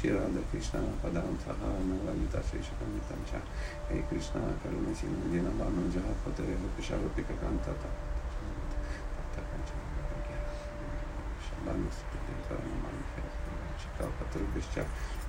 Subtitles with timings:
[0.00, 3.40] Шри Рада Кришна Падам Саха Навалита Шишакамитам Ча
[3.90, 6.56] Эй Кришна Каруна Сина Дина Бану Джахат Патаре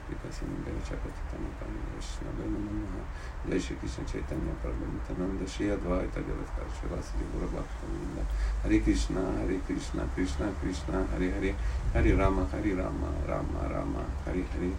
[0.07, 3.03] explicației Benecea pe Tatana Pandora și Nabena Mamaha,
[3.51, 8.25] Leși Krishna Chaitanya Prabhupada și Advaita Devata Shivasa Devura Bhakta Vinda,
[8.63, 11.53] Hare Krishna, Hare Krishna, Krishna Krishna, Hare Hare,
[11.95, 14.71] Hare Rama, Hare Rama, Rama Rama, Hare Hare,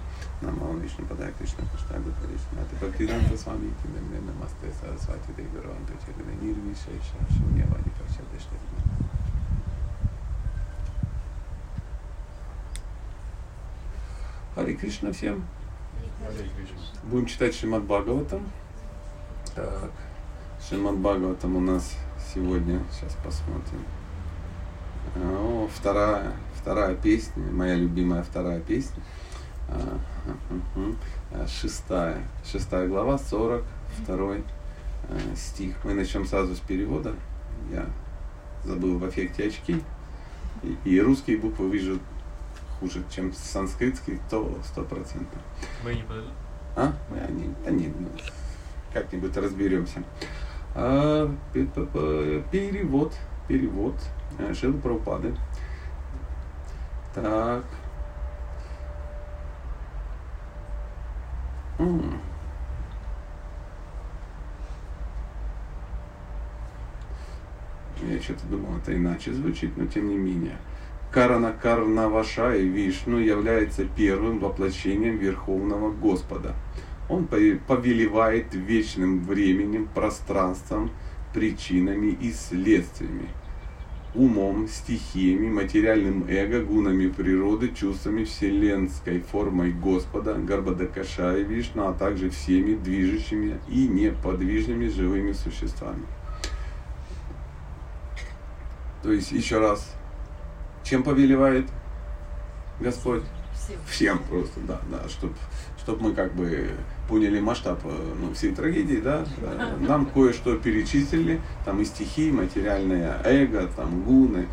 [0.43, 5.57] Nama Vishnu Padaya Krishna Krishna Gupta Krishna, Te Bhaktivedanta Swami, Kinde Mene Namaste Sarasvati Devi
[5.65, 8.76] Ravantu Chaitanya Nirvishesha, Shunyavadi Pacha Deshte
[14.57, 15.45] Харе Кришна всем.
[17.03, 18.41] Будем читать Шримад Бхагаватам.
[19.53, 19.91] Так,
[20.67, 21.95] Шримад Бхагаватам у нас
[22.33, 23.85] сегодня, сейчас посмотрим.
[25.15, 29.03] О, вторая, вторая песня, моя любимая вторая песня.
[29.69, 34.39] А, шестая, шестая глава, 42 э,
[35.35, 35.75] стих.
[35.83, 37.13] Мы начнем сразу с перевода.
[37.71, 37.85] Я
[38.65, 39.83] забыл в эффекте очки.
[40.63, 41.99] И, и русские буквы вижу
[42.79, 45.39] хуже, чем санскритский, то сто процентов.
[45.83, 46.29] Мы не подожди.
[46.75, 46.93] А?
[47.09, 48.09] Мы они, да нет, ну,
[48.93, 50.03] как-нибудь разберемся.
[50.75, 53.13] А, перевод,
[53.47, 53.95] перевод
[54.37, 55.35] э, Шилы Прабхупады.
[57.15, 57.63] Так.
[68.17, 70.57] Я что-то думал, это иначе звучит, но тем не менее.
[71.11, 76.53] Карана Карнавашай Вишну является первым воплощением Верховного Господа.
[77.09, 80.91] Он повелевает вечным временем, пространством,
[81.33, 83.29] причинами и следствиями,
[84.13, 92.75] умом, стихиями, материальным эго, гунами природы, чувствами, вселенской формой Господа, Гарбадакашай Вишну, а также всеми
[92.75, 96.05] движущими и неподвижными живыми существами.
[99.03, 99.93] То есть, еще раз,
[100.87, 101.67] чем повелевает
[102.79, 103.23] Господь?
[103.53, 103.79] Всем.
[103.89, 105.33] Всем просто, да, да, чтобы
[105.87, 106.69] чтоб мы как бы
[107.07, 109.23] поняли масштаб э, ну, всей трагедии, да,
[109.79, 114.47] нам кое-что перечислили, там и стихи, материальное эго, там гуны,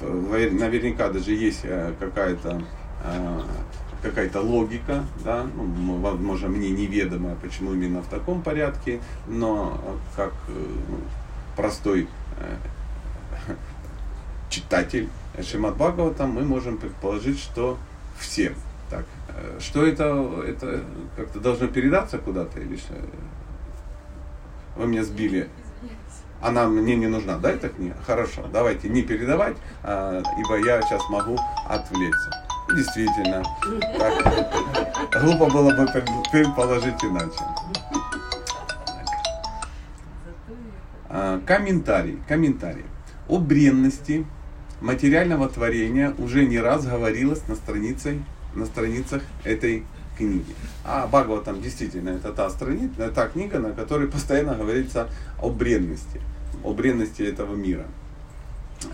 [0.00, 2.62] э, наверняка даже есть э, какая-то
[4.00, 9.78] какая-то логика, да, ну, возможно, мне неведомо, почему именно в таком порядке, но
[10.16, 10.96] как ну,
[11.54, 12.08] простой
[14.50, 15.08] читатель
[15.40, 17.78] Шимат Бхагаватам, мы можем предположить, что
[18.18, 18.54] всем.
[18.90, 20.84] Так, э, что это, это
[21.16, 22.94] как-то должно передаться куда-то или что?
[24.76, 25.48] Вы меня сбили.
[26.42, 27.96] Она мне не нужна, да, эта книга?
[28.04, 31.38] Хорошо, давайте не передавать, а, ибо я сейчас могу
[31.68, 32.30] отвлечься.
[32.74, 33.44] Действительно,
[33.98, 35.86] так, глупо было бы
[36.32, 37.44] предположить иначе.
[41.08, 42.86] А, комментарий, комментарий.
[43.28, 44.26] О бренности
[44.82, 48.22] материального творения уже не раз говорилось на, странице,
[48.54, 49.84] на страницах этой
[50.18, 50.54] книги.
[50.84, 55.08] А Бхагаватам действительно это та, страница, та книга, на которой постоянно говорится
[55.40, 56.20] о бренности,
[56.62, 57.86] о бренности этого мира.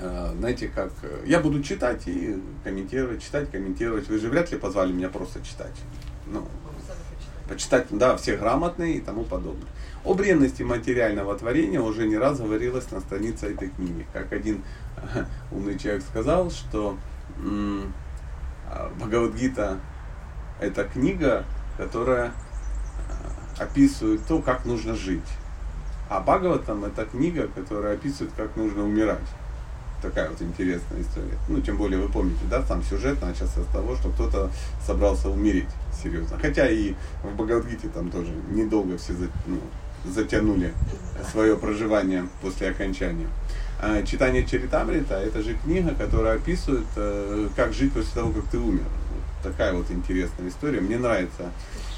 [0.02, 0.92] А, знаете, как
[1.24, 4.08] я буду читать и комментировать, читать, комментировать.
[4.08, 5.74] Вы же вряд ли позвали меня просто читать.
[6.26, 6.46] Ну,
[7.48, 9.68] почитать, да, все грамотные и тому подобное.
[10.04, 14.06] О бренности материального творения уже не раз говорилось на странице этой книги.
[14.12, 14.62] Как один
[15.52, 16.96] умный человек сказал, что
[18.98, 19.78] Бхагавадгита
[20.60, 21.44] это книга,
[21.76, 22.32] которая
[23.08, 25.22] а, описывает то, как нужно жить.
[26.08, 29.18] А Бхагаватам это книга, которая описывает, как нужно умирать.
[30.02, 31.36] Такая вот интересная история.
[31.48, 34.50] Ну, тем более вы помните, да, сам сюжет начался с того, что кто-то
[34.84, 35.68] собрался умереть
[36.02, 36.38] серьезно.
[36.40, 39.12] Хотя и в Бхагавадгите там тоже недолго все
[39.46, 39.60] ну,
[40.04, 40.72] затянули
[41.30, 43.26] свое проживание после окончания.
[43.80, 48.58] А читание Чаритамрита– это же книга, которая описывает, э, как жить после того, как ты
[48.58, 48.82] умер.
[48.82, 50.80] Вот такая вот интересная история.
[50.80, 51.52] Мне нравится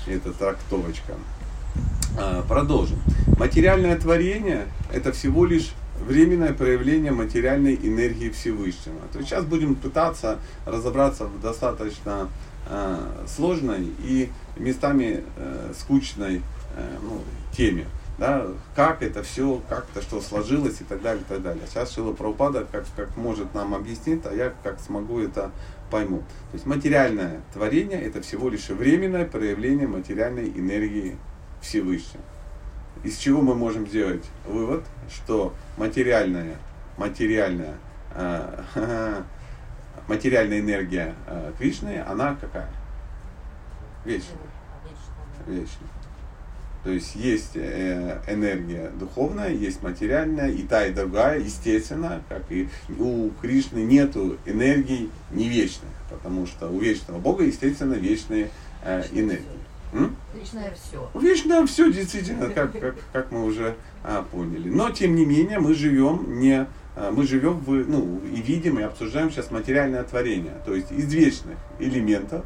[0.06, 1.14] эта трактовочка.
[2.18, 2.98] А, продолжим.
[3.38, 9.00] Материальное творение– это всего лишь временное проявление материальной энергии Всевышнего.
[9.12, 12.28] То есть сейчас будем пытаться разобраться в достаточно
[12.68, 16.42] э, сложной и местами э, скучной
[16.76, 17.22] э, ну,
[17.56, 17.86] теме.
[18.20, 18.46] Да,
[18.76, 21.62] как это все, как это что сложилось и так далее, и так далее.
[21.66, 25.50] Сейчас Шила Прабхупада как, как может нам объяснить, а я как смогу это
[25.90, 26.18] пойму.
[26.18, 31.16] То есть материальное творение это всего лишь временное проявление материальной энергии
[31.62, 32.22] Всевышнего.
[33.04, 36.58] Из чего мы можем сделать вывод, что материальная,
[36.98, 37.76] материальная,
[38.14, 38.64] э,
[40.08, 42.68] материальная энергия э, Кришны, она какая?
[44.04, 44.36] Вечная.
[45.46, 45.99] Вечная.
[46.82, 52.68] То есть есть э, энергия духовная, есть материальная, и та, и другая, естественно, как и
[52.98, 58.50] у Кришны нету энергий не вечных, потому что у вечного Бога, естественно, вечные
[58.82, 59.44] э, энергии.
[59.92, 60.16] М?
[60.34, 61.10] Вечное все.
[61.20, 63.74] Вечное все, действительно, как, как, как мы уже
[64.04, 64.70] а, поняли.
[64.70, 66.66] Но, тем не менее, мы живем не
[66.96, 70.54] а, мы живем в, ну, и видим, и обсуждаем сейчас материальное творение.
[70.64, 72.44] То есть из вечных элементов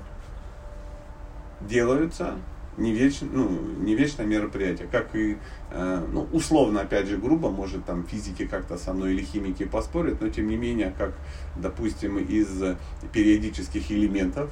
[1.61, 2.35] делаются
[2.77, 3.49] не, веч, ну,
[3.79, 5.39] не вечное мероприятие, как и,
[5.71, 10.21] э, ну, условно, опять же, грубо, может там физики как-то со мной или химики поспорят,
[10.21, 11.15] но тем не менее, как,
[11.57, 12.49] допустим, из
[13.13, 14.51] периодических элементов,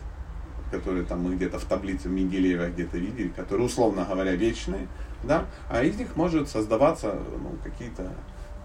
[0.70, 4.88] которые там мы где-то в таблице Менделеева где-то видели, которые, условно говоря, вечные,
[5.22, 8.12] да, а из них может создаваться ну, какие-то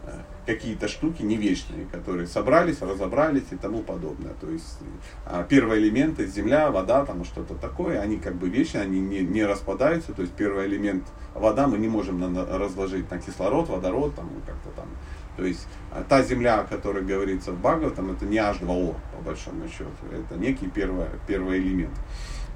[0.03, 0.11] э,
[0.47, 4.33] какие-то штуки не вечные, которые собрались, разобрались и тому подобное.
[4.39, 4.79] То есть
[5.25, 9.45] а, первые элементы, земля, вода, там что-то такое, они как бы вечные, они не, не
[9.45, 10.13] распадаются.
[10.13, 11.03] То есть первый элемент
[11.35, 14.87] вода мы не можем на, разложить на кислород, водород, там как-то там.
[15.35, 19.67] То есть а, та земля, о которой говорится в Бхагаватам, это не H2O, по большому
[19.67, 19.91] счету.
[20.11, 21.93] Это некий первый, первый элемент.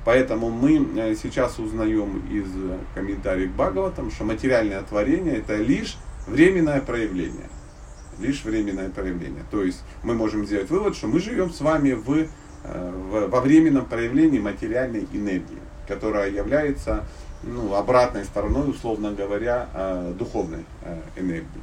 [0.06, 2.48] Поэтому мы э, сейчас узнаем из
[2.96, 7.50] комментариев к Бхагаватам, что материальное творение это лишь временное проявление
[8.22, 9.44] лишь временное проявление.
[9.52, 12.28] То есть мы можем сделать вывод, что мы живем с вами в, э,
[12.64, 17.06] в, во временном проявлении материальной энергии, которая является
[17.44, 21.62] ну, обратной стороной, условно говоря, э, духовной э, энергии.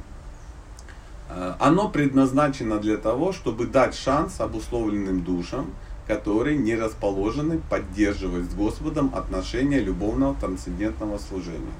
[1.59, 5.67] Оно предназначено для того, чтобы дать шанс обусловленным душам,
[6.07, 11.71] которые не расположены поддерживать с Господом отношения любовного трансцендентного служения.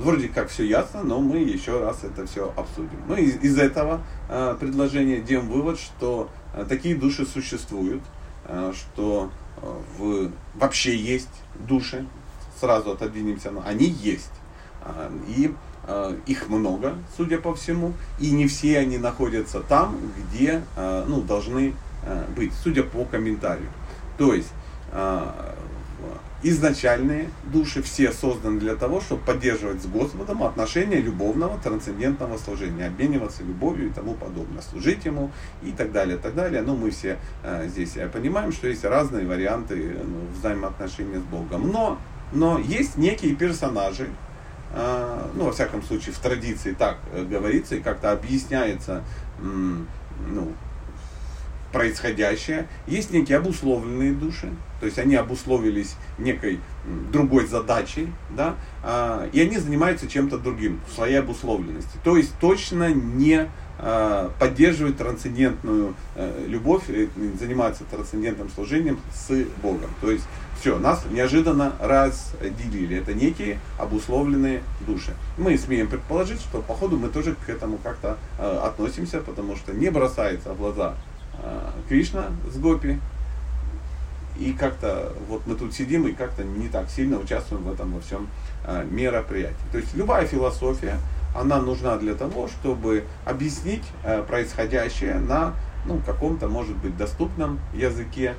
[0.00, 2.98] Вроде как все ясно, но мы еще раз это все обсудим.
[3.06, 4.00] Мы из, из этого
[4.30, 8.00] э, предложения делаем вывод, что э, такие души существуют,
[8.46, 11.28] э, что э, в, вообще есть
[11.68, 12.06] души,
[12.58, 14.32] сразу отодвинемся, но они есть.
[14.86, 15.52] Э, и
[15.86, 21.74] э, их много, судя по всему, и не все они находятся там, где ну, должны
[22.34, 23.68] быть, судя по комментарию.
[24.16, 24.48] То есть
[26.42, 33.42] изначальные души все созданы для того, чтобы поддерживать с Господом отношения любовного, трансцендентного служения, обмениваться
[33.42, 35.30] любовью и тому подобное, служить Ему
[35.62, 36.62] и так далее, так далее.
[36.62, 41.70] Но мы все э, здесь э, понимаем, что есть разные варианты ну, взаимоотношения с Богом.
[41.70, 41.98] Но,
[42.32, 44.08] но есть некие персонажи,
[44.72, 49.04] э, ну, во всяком случае, в традиции так э, говорится и как-то объясняется,
[49.38, 50.52] ну,
[51.72, 52.68] происходящее.
[52.86, 54.50] Есть некие обусловленные души,
[54.80, 56.60] то есть они обусловились некой
[57.12, 61.98] другой задачей, да, а, и они занимаются чем-то другим, в своей обусловленности.
[62.02, 63.48] То есть точно не
[63.82, 67.08] а, поддерживают трансцендентную э, любовь, э,
[67.38, 69.30] занимаются трансцендентным служением с
[69.62, 69.88] Богом.
[70.02, 70.24] То есть
[70.60, 72.98] все, нас неожиданно разделили.
[72.98, 75.14] Это некие обусловленные души.
[75.38, 79.72] Мы смеем предположить, что по ходу мы тоже к этому как-то э, относимся, потому что
[79.72, 80.96] не бросается в глаза
[81.88, 82.98] Кришна с Гопи.
[84.38, 88.00] И как-то вот мы тут сидим и как-то не так сильно участвуем в этом во
[88.00, 88.28] всем
[88.64, 89.56] э, мероприятии.
[89.70, 90.96] То есть любая философия,
[91.34, 95.54] она нужна для того, чтобы объяснить э, происходящее на
[95.84, 98.34] ну, каком-то, может быть, доступном языке,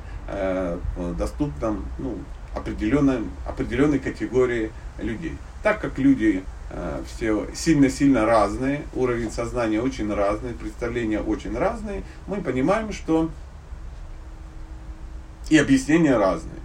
[1.17, 2.19] доступном ну,
[2.55, 3.17] определенной,
[3.47, 5.35] определенной категории людей.
[5.63, 6.60] Так как люди Э,
[7.05, 13.29] все сильно-сильно разные, уровень сознания очень разный, представления очень разные, мы понимаем, что
[15.49, 16.61] и объяснения разные.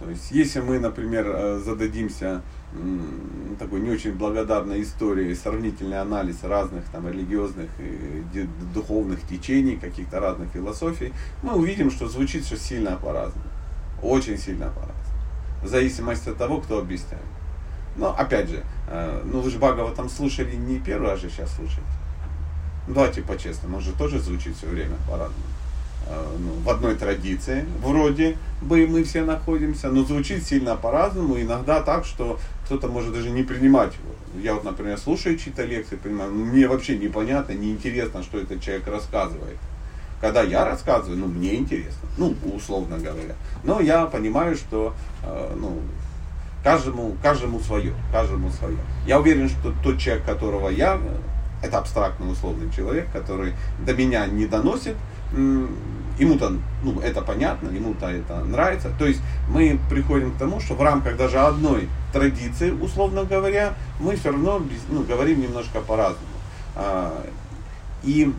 [0.00, 2.42] То есть, если мы, например, э, зададимся
[3.58, 10.48] такой не очень благодарной историей, сравнительный анализ разных там религиозных и духовных течений, каких-то разных
[10.50, 11.12] философий,
[11.42, 13.46] мы увидим, что звучит все сильно по-разному.
[14.02, 14.98] Очень сильно по-разному.
[15.62, 17.22] В зависимости от того, кто объясняет.
[17.96, 21.54] Но опять же, э, ну вы же Багова там слушали не первый раз же сейчас
[21.54, 21.82] слушаете.
[22.86, 25.44] Ну, давайте по-честному, он же тоже звучит все время по-разному.
[26.06, 31.80] Э, ну, в одной традиции вроде бы мы все находимся, но звучит сильно по-разному, иногда
[31.82, 34.42] так, что кто-то может даже не принимать его.
[34.42, 38.86] Я вот, например, слушаю чьи-то лекции, понимаю, ну, мне вообще непонятно, неинтересно, что этот человек
[38.88, 39.58] рассказывает.
[40.20, 43.34] Когда я рассказываю, ну, мне интересно, ну, условно говоря.
[43.64, 45.80] Но я понимаю, что, э, ну,
[46.62, 48.78] Каждому, каждому свое, каждому свое.
[49.06, 50.98] Я уверен, что тот человек, которого я,
[51.62, 53.54] это абстрактный условный человек, который
[53.84, 54.96] до меня не доносит,
[55.32, 56.52] ему-то
[56.82, 58.90] ну, это понятно, ему-то это нравится.
[58.98, 64.16] То есть мы приходим к тому, что в рамках даже одной традиции, условно говоря, мы
[64.16, 66.26] все равно ну, говорим немножко по-разному.
[66.76, 67.24] А,
[68.02, 68.32] и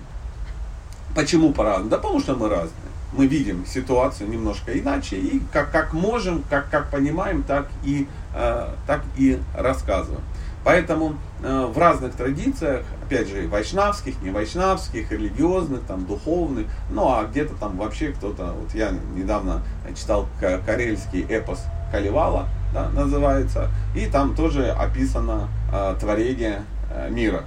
[1.15, 1.89] почему по-разному?
[1.89, 2.82] Да потому что мы разные.
[3.15, 8.69] Мы видим ситуацию немножко иначе и как, как можем, как, как понимаем, так и, э,
[8.87, 10.23] так и рассказываем.
[10.63, 17.25] Поэтому э, в разных традициях, опять же, вайшнавских, не вайшнавских, религиозных, там, духовных, ну а
[17.25, 19.61] где-то там вообще кто-то, вот я недавно
[19.95, 20.27] читал
[20.65, 27.43] карельский эпос Каливала, да, называется, и там тоже описано э, творение э, мира.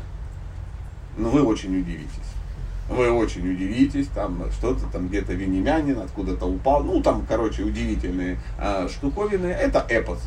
[1.16, 2.25] Ну вы очень удивитесь.
[2.88, 8.88] Вы очень удивитесь, там что-то там где-то венемянин откуда-то упал, ну там, короче, удивительные э,
[8.88, 9.46] штуковины.
[9.46, 10.20] Это эпос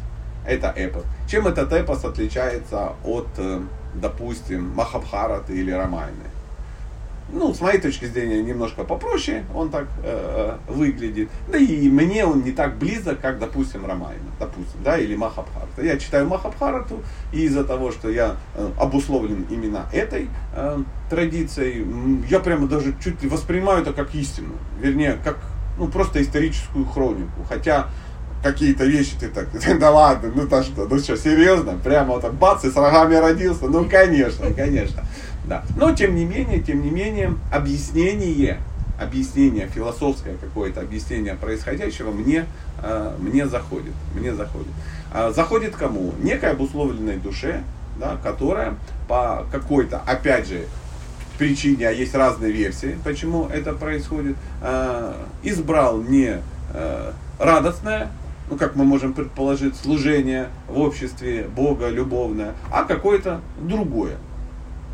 [0.49, 1.03] это эпос.
[1.27, 3.61] Чем этот эпос отличается от, э,
[3.93, 6.28] допустим, Махабхараты или Рамайны?
[7.31, 11.29] Ну, с моей точки зрения, немножко попроще он так э, э, выглядит.
[11.51, 15.83] Да и мне он не так близок, как, допустим, Рамайна, допустим, да, или Махабхарата.
[15.83, 21.86] Я читаю Махабхарату, и из-за того, что я э, обусловлен именно этой э, традицией,
[22.29, 24.53] я прямо даже чуть ли воспринимаю это как истину.
[24.81, 25.38] Вернее, как
[25.77, 27.43] ну, просто историческую хронику.
[27.48, 27.89] Хотя
[28.43, 29.48] какие-то вещи ты так,
[29.79, 33.15] да ладно, ну то что, ну что, серьезно, прямо вот так бац, и с рогами
[33.15, 35.03] родился, ну конечно, конечно,
[35.46, 35.63] да.
[35.75, 38.60] Но тем не менее, тем не менее, объяснение,
[39.00, 42.46] объяснение, философское какое-то объяснение происходящего мне,
[42.81, 44.72] э, мне заходит, мне заходит.
[45.12, 46.13] А заходит кому?
[46.22, 47.63] Некой обусловленной душе,
[48.00, 48.75] да, которая
[49.08, 50.65] по какой-то, опять же,
[51.38, 56.41] причине, а есть разные версии, почему это происходит, э, избрал не
[57.39, 58.12] радостное,
[58.50, 64.17] ну как мы можем предположить, служение в обществе Бога любовное, а какое-то другое.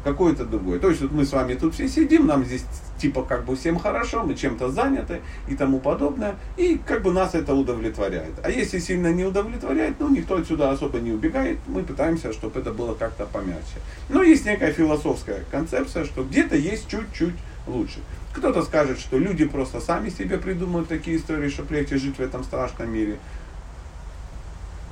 [0.05, 0.79] Какое-то другое.
[0.79, 2.63] То есть вот мы с вами тут все сидим, нам здесь
[2.99, 7.35] типа как бы всем хорошо, мы чем-то заняты и тому подобное, и как бы нас
[7.35, 8.33] это удовлетворяет.
[8.43, 12.71] А если сильно не удовлетворяет, ну никто отсюда особо не убегает, мы пытаемся, чтобы это
[12.71, 13.79] было как-то помягче.
[14.07, 17.35] Но есть некая философская концепция, что где-то есть чуть-чуть
[17.67, 17.99] лучше.
[18.33, 22.43] Кто-то скажет, что люди просто сами себе придумывают такие истории, чтобы легче жить в этом
[22.43, 23.17] страшном мире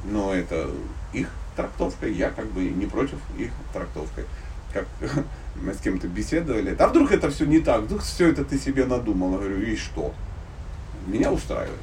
[0.05, 0.69] но это
[1.13, 4.25] их трактовка, я как бы не против их трактовкой.
[4.73, 4.87] Как
[5.55, 8.85] мы с кем-то беседовали, а вдруг это все не так, вдруг все это ты себе
[8.85, 10.13] надумал, я говорю, и что?
[11.05, 11.79] Меня устраивает.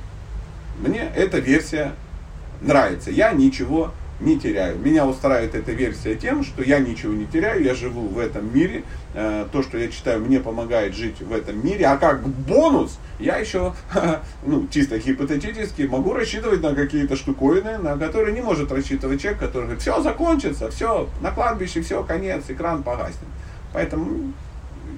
[0.78, 1.94] Мне эта версия
[2.60, 4.78] нравится, я ничего не теряю.
[4.78, 8.84] Меня устраивает эта версия тем, что я ничего не теряю, я живу в этом мире,
[9.14, 13.36] э, то, что я читаю, мне помогает жить в этом мире, а как бонус я
[13.36, 13.74] еще,
[14.46, 19.64] ну, чисто гипотетически, могу рассчитывать на какие-то штуковины, на которые не может рассчитывать человек, который
[19.64, 23.28] говорит, все закончится, все, на кладбище, все, конец, экран погаснет.
[23.72, 24.32] Поэтому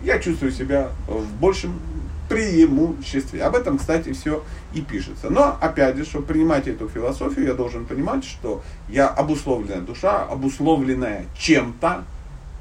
[0.05, 1.81] я чувствую себя в большем
[2.29, 3.43] преимуществе.
[3.43, 4.43] Об этом, кстати, все
[4.75, 5.31] и пишется.
[5.31, 11.27] Но, опять же, чтобы принимать эту философию, я должен понимать, что я обусловленная душа, обусловленная
[11.37, 12.05] чем-то,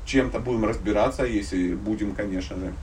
[0.05, 2.73] чем-то будем разбираться, если будем, конечно же,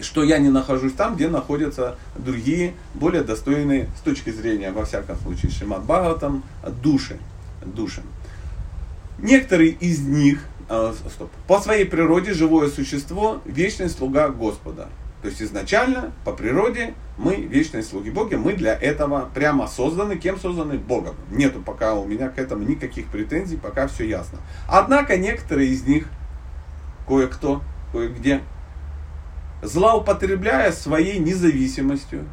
[0.00, 5.16] что я не нахожусь там, где находятся другие, более достойные, с точки зрения, во всяком
[5.16, 6.42] случае, Шимат Бхагаватам,
[6.82, 7.18] души.
[7.64, 8.02] души.
[9.18, 14.88] Некоторые из них, э, стоп, по своей природе живое существо, вечный слуга Господа.
[15.22, 20.16] То есть изначально, по природе, мы вечные слуги Бога, мы для этого прямо созданы.
[20.16, 20.78] Кем созданы?
[20.78, 21.14] Богом.
[21.30, 24.38] Нету пока у меня к этому никаких претензий, пока все ясно.
[24.66, 26.06] Однако некоторые из них,
[27.06, 27.60] кое-кто,
[27.92, 28.40] кое-где,
[29.62, 32.24] злоупотребляя своей независимостью,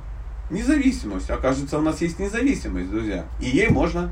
[0.50, 4.12] независимость, окажется, у нас есть независимость, друзья, и ей можно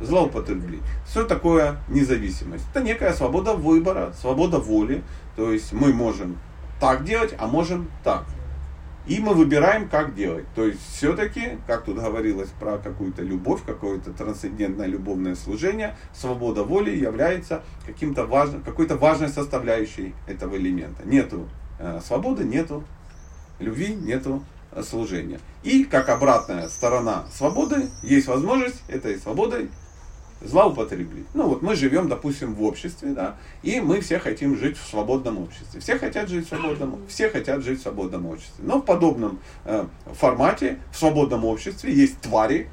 [0.00, 0.80] злоупотреблять.
[1.06, 2.64] Что такое независимость?
[2.72, 5.02] Это некая свобода выбора, свобода воли,
[5.36, 6.38] то есть мы можем
[6.80, 8.24] так делать, а можем так.
[9.06, 10.46] И мы выбираем, как делать.
[10.56, 16.90] То есть все-таки, как тут говорилось про какую-то любовь, какое-то трансцендентное любовное служение, свобода воли
[16.90, 21.06] является каким-то важным, какой-то важной составляющей этого элемента.
[21.06, 22.82] Нету э, свободы, нету
[23.60, 24.42] любви, нету
[24.72, 25.38] э, служения.
[25.62, 29.70] И как обратная сторона свободы, есть возможность этой свободой
[30.40, 31.26] злоупотребить.
[31.34, 35.38] Ну вот мы живем, допустим, в обществе, да, и мы все хотим жить в свободном
[35.38, 35.80] обществе.
[35.80, 38.64] Все хотят жить в свободном, все хотят жить в свободном обществе.
[38.64, 42.68] Но в подобном э, формате, в свободном обществе есть твари,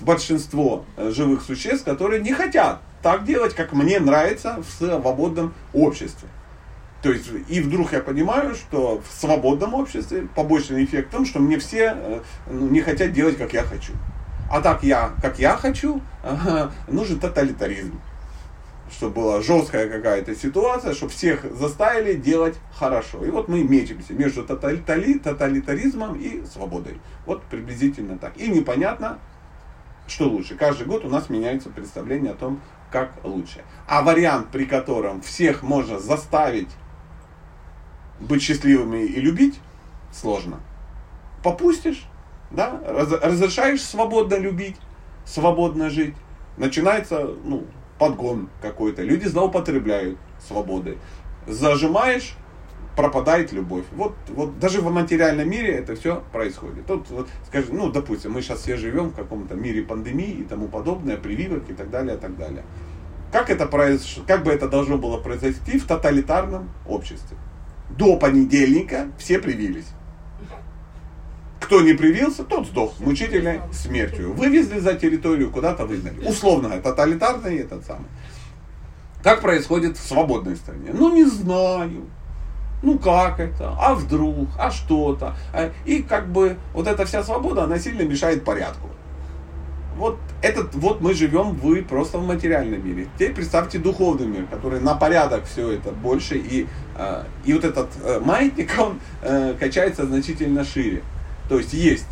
[0.00, 6.28] большинство э, живых существ, которые не хотят так делать, как мне нравится в свободном обществе.
[7.02, 11.38] То есть, и вдруг я понимаю, что в свободном обществе побочный эффект в том, что
[11.38, 13.92] мне все ну, не хотят делать, как я хочу.
[14.54, 16.00] А так я, как я хочу,
[16.86, 18.00] нужен тоталитаризм.
[18.88, 23.24] Чтобы была жесткая какая-то ситуация, чтобы всех заставили делать хорошо.
[23.24, 27.00] И вот мы мечемся между тоталитари, тоталитаризмом и свободой.
[27.26, 28.36] Вот приблизительно так.
[28.36, 29.18] И непонятно,
[30.06, 30.54] что лучше.
[30.54, 32.60] Каждый год у нас меняется представление о том,
[32.92, 33.64] как лучше.
[33.88, 36.70] А вариант, при котором всех можно заставить
[38.20, 39.58] быть счастливыми и любить,
[40.12, 40.60] сложно.
[41.42, 42.06] Попустишь,
[42.54, 44.76] да, разрешаешь свободно любить,
[45.24, 46.14] свободно жить,
[46.56, 47.64] начинается ну,
[47.98, 49.02] подгон какой-то.
[49.02, 50.98] Люди злоупотребляют свободой.
[51.46, 52.36] Зажимаешь,
[52.96, 53.84] пропадает любовь.
[53.92, 56.86] Вот, вот даже в материальном мире это все происходит.
[56.86, 60.68] Тут, вот, скажем, ну, допустим, мы сейчас все живем в каком-то мире пандемии и тому
[60.68, 62.64] подобное, прививок и так далее, и так далее.
[63.32, 64.20] Как, это произош...
[64.26, 67.36] как бы это должно было произойти в тоталитарном обществе?
[67.90, 69.88] До понедельника все привились.
[71.64, 74.34] Кто не привился, тот сдох мучительной смертью.
[74.34, 76.26] Вывезли за территорию, куда-то выгнали.
[76.26, 78.04] Условно, тоталитарный этот самый.
[79.22, 80.90] Как происходит в свободной стране?
[80.92, 82.04] Ну, не знаю.
[82.82, 83.74] Ну как это?
[83.80, 84.48] А вдруг?
[84.58, 85.36] А что-то?
[85.54, 88.90] А, и как бы вот эта вся свобода, она сильно мешает порядку.
[89.96, 93.08] Вот этот, вот мы живем, вы просто в материальном мире.
[93.14, 97.88] Теперь представьте духовный мир, который на порядок все это больше, и, а, и вот этот
[98.02, 101.02] э, маятник, он э, качается значительно шире.
[101.48, 102.06] То есть есть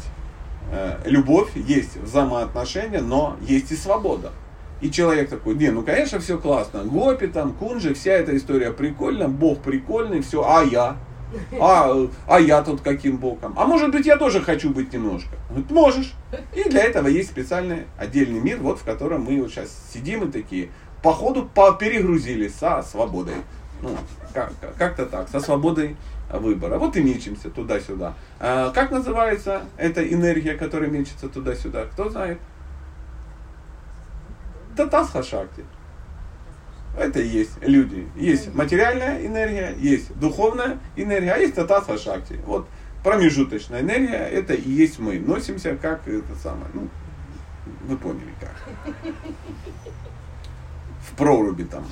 [0.71, 4.33] э, любовь, есть взаимоотношения, но есть и свобода.
[4.81, 9.29] И человек такой, не, ну конечно все классно, Гопи там, Кунжи, вся эта история прикольна,
[9.29, 10.97] Бог прикольный, все, а я?
[11.59, 13.55] А, а я тут каким боком?
[13.57, 15.31] А может быть я тоже хочу быть немножко?
[15.49, 16.13] Говорит, можешь.
[16.55, 20.33] И для этого есть специальный отдельный мир, вот в котором мы вот сейчас сидим и
[20.33, 20.69] такие,
[21.03, 21.49] походу
[21.79, 23.35] перегрузились со свободой.
[23.81, 23.91] Ну,
[24.33, 25.97] как- как-то так, со свободой
[26.33, 26.79] выбора.
[26.79, 28.15] Вот и мечемся туда-сюда.
[28.41, 31.87] А как называется эта энергия, которая мечется туда-сюда?
[31.87, 32.39] Кто знает?
[34.77, 35.65] Татасха Шакти.
[36.97, 38.07] Это и есть люди.
[38.17, 42.39] Есть материальная энергия, есть духовная энергия, а есть татасха шакти.
[42.45, 42.69] Вот
[43.03, 45.19] промежуточная энергия, это и есть мы.
[45.19, 46.89] Носимся как это самое, ну,
[47.89, 48.55] вы поняли как.
[51.01, 51.85] В проруби там.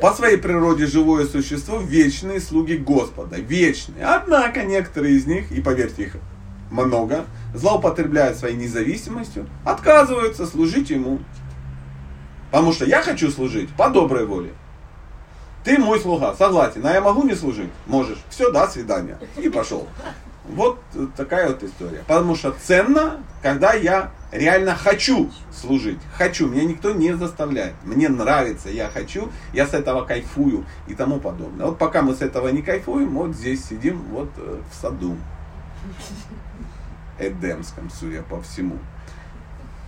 [0.00, 3.36] По своей природе живое существо вечные слуги Господа.
[3.36, 4.04] Вечные.
[4.04, 6.16] Однако некоторые из них, и поверьте их
[6.70, 11.20] много, злоупотребляют своей независимостью, отказываются служить ему.
[12.50, 14.50] Потому что я хочу служить по доброй воле.
[15.64, 17.70] Ты мой слуга, согласен, а я могу не служить?
[17.86, 18.18] Можешь.
[18.28, 19.18] Все, до свидания.
[19.36, 19.86] И пошел.
[20.52, 20.80] Вот
[21.16, 22.04] такая вот история.
[22.06, 25.98] Потому что ценно, когда я реально хочу служить.
[26.16, 27.74] Хочу, меня никто не заставляет.
[27.84, 31.66] Мне нравится, я хочу, я с этого кайфую и тому подобное.
[31.66, 35.16] Вот пока мы с этого не кайфуем, вот здесь сидим вот э, в саду.
[37.18, 38.78] Эдемском, судя по всему.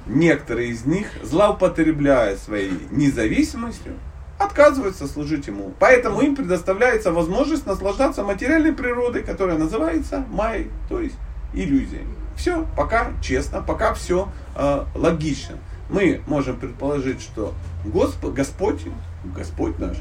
[0.07, 3.95] Некоторые из них, злоупотребляя своей независимостью,
[4.39, 5.73] отказываются служить ему.
[5.79, 11.17] Поэтому им предоставляется возможность наслаждаться материальной природой, которая называется май, то есть
[11.53, 12.07] иллюзией.
[12.37, 15.57] Все, пока честно, пока все э, логично.
[15.89, 18.81] Мы можем предположить, что Господь, Господь,
[19.37, 19.99] Господь наш,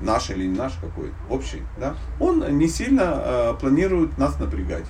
[0.00, 4.86] наш или не наш какой, общий, да, он не сильно э, планирует нас напрягать.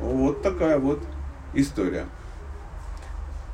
[0.00, 1.02] Вот такая вот
[1.52, 2.06] история.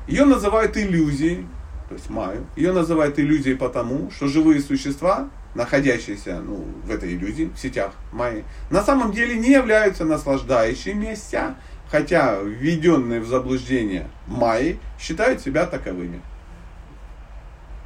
[0.07, 1.47] Ее называют иллюзией,
[1.87, 2.45] то есть Майю.
[2.55, 8.43] Ее называют иллюзией потому, что живые существа, находящиеся ну, в этой иллюзии, в сетях Майи,
[8.69, 11.55] на самом деле не являются наслаждающимися,
[11.89, 16.21] хотя введенные в заблуждение Майи считают себя таковыми.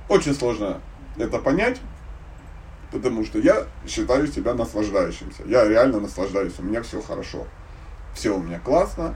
[0.07, 0.81] Очень сложно
[1.17, 1.79] это понять,
[2.91, 5.43] потому что я считаю себя наслаждающимся.
[5.45, 7.45] Я реально наслаждаюсь, у меня все хорошо.
[8.15, 9.15] Все у меня классно,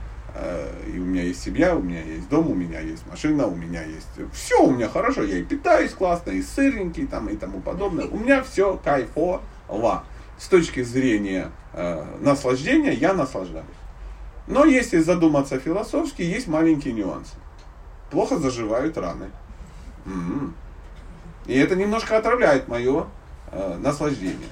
[0.92, 3.82] и у меня есть семья, у меня есть дом, у меня есть машина, у меня
[3.82, 4.08] есть...
[4.32, 8.06] Все у меня хорошо, я и питаюсь классно, и сыренький там, и тому подобное.
[8.06, 9.42] У меня все кайфово.
[10.38, 13.66] С точки зрения э, наслаждения я наслаждаюсь.
[14.46, 17.34] Но если задуматься философски, есть маленькие нюансы.
[18.10, 19.30] Плохо заживают раны.
[20.04, 20.54] М-м.
[21.46, 23.06] И это немножко отравляет мое
[23.52, 24.48] э, наслаждение.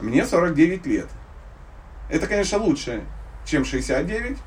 [0.00, 1.08] Мне 49 лет.
[2.08, 3.04] Это, конечно, лучше,
[3.44, 4.38] чем 69,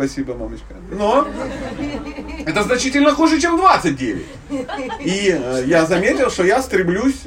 [0.00, 0.76] Спасибо, мамочка.
[0.90, 1.28] Но
[2.46, 4.26] это значительно хуже, чем 29.
[5.00, 7.24] И э, я заметил, что я стремлюсь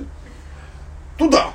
[1.16, 1.52] туда.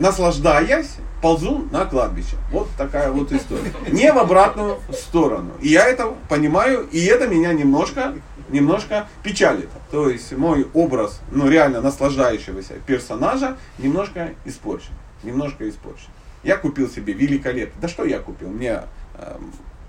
[0.00, 2.34] Наслаждаясь, ползу на кладбище.
[2.50, 3.72] Вот такая вот история.
[3.92, 5.52] Не в обратную сторону.
[5.60, 8.14] И я это понимаю, и это меня немножко,
[8.48, 9.68] немножко печалит.
[9.92, 14.90] То есть мой образ, ну реально наслаждающегося персонажа немножко испорчен.
[15.22, 16.10] Немножко испорчен.
[16.42, 17.80] Я купил себе великолепно.
[17.80, 18.48] Да что я купил?
[18.50, 18.82] Мне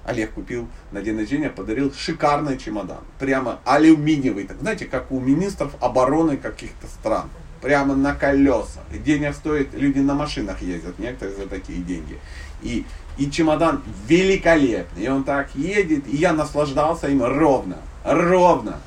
[0.06, 3.00] Олег купил на день рождения, подарил шикарный чемодан.
[3.20, 4.46] Прямо алюминиевый.
[4.46, 7.30] Так, знаете, как у министров обороны каких-то стран.
[7.62, 8.84] Прямо на колесах.
[9.04, 12.20] Денег стоит, люди на машинах ездят, некоторые за такие деньги.
[12.62, 12.86] И,
[13.18, 15.06] и чемодан великолепный.
[15.06, 17.78] И он так едет, и я наслаждался им ровно.
[18.04, 18.80] Ровно.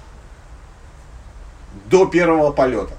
[1.91, 2.95] До первого полета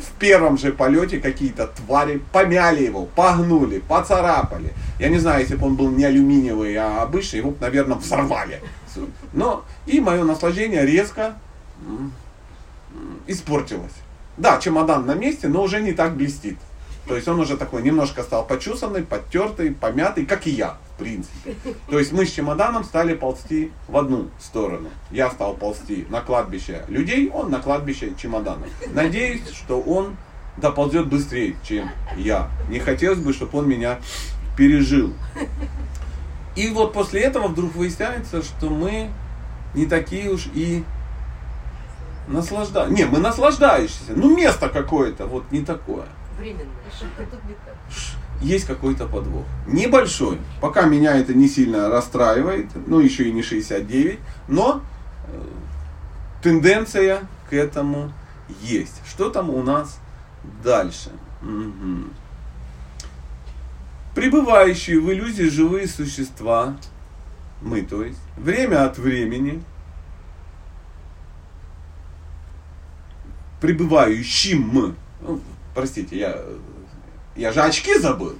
[0.00, 4.72] в первом же полете какие-то твари помяли его, погнули, поцарапали.
[4.98, 8.60] Я не знаю, если бы он был не алюминиевый, а обычный, его, наверное, взорвали.
[9.32, 11.34] Но и мое наслаждение резко
[13.26, 13.92] испортилось.
[14.36, 16.58] Да, чемодан на месте, но уже не так блестит.
[17.06, 21.54] То есть он уже такой немножко стал почесанный, подтертый, помятый, как и я, принципе.
[21.88, 24.90] То есть мы с чемоданом стали ползти в одну сторону.
[25.10, 28.68] Я стал ползти на кладбище людей, он на кладбище чемоданов.
[28.92, 30.16] Надеюсь, что он
[30.56, 32.48] доползет быстрее, чем я.
[32.68, 33.98] Не хотелось бы, чтобы он меня
[34.56, 35.12] пережил.
[36.54, 39.10] И вот после этого вдруг выясняется, что мы
[39.74, 40.84] не такие уж и
[42.28, 42.94] наслаждаемся.
[42.94, 44.12] Не, мы наслаждающиеся.
[44.14, 46.06] Ну, место какое-то вот не такое
[46.40, 46.66] временное.
[48.40, 49.44] Есть какой-то подвох.
[49.66, 50.38] Небольшой.
[50.60, 54.82] Пока меня это не сильно расстраивает, ну еще и не 69, но
[55.26, 55.42] э,
[56.42, 58.12] тенденция к этому
[58.62, 59.02] есть.
[59.06, 59.98] Что там у нас
[60.64, 61.10] дальше?
[61.42, 62.04] Угу.
[64.14, 66.76] Пребывающие в иллюзии живые существа,
[67.60, 69.62] мы то есть, время от времени,
[73.60, 75.40] пребывающим, ну,
[75.74, 76.42] простите, я,
[77.36, 78.34] я же очки забыл.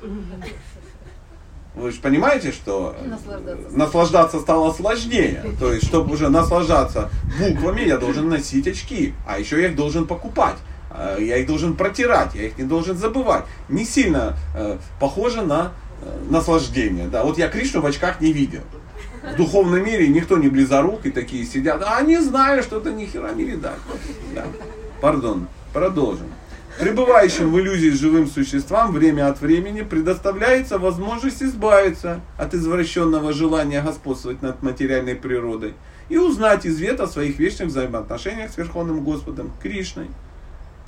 [1.75, 3.77] Вы же понимаете, что наслаждаться.
[3.77, 5.45] наслаждаться стало сложнее.
[5.59, 9.15] То есть, чтобы уже наслаждаться буквами, я должен носить очки.
[9.27, 10.57] А еще я их должен покупать.
[10.91, 13.45] А, я их должен протирать, я их не должен забывать.
[13.69, 15.73] Не сильно э, похоже на
[16.03, 17.07] э, наслаждение.
[17.07, 18.63] Да, вот я Кришну в очках не видел.
[19.23, 23.07] В духовном мире никто не близорук и такие сидят, а не знаю, что это ни
[23.07, 23.79] хера не видать.
[24.35, 24.45] Да.
[25.01, 26.27] Пардон, продолжим.
[26.81, 34.41] Пребывающим в иллюзии живым существам время от времени предоставляется возможность избавиться от извращенного желания господствовать
[34.41, 35.75] над материальной природой
[36.09, 40.07] и узнать извет о своих вечных взаимоотношениях с Верховным Господом Кришной–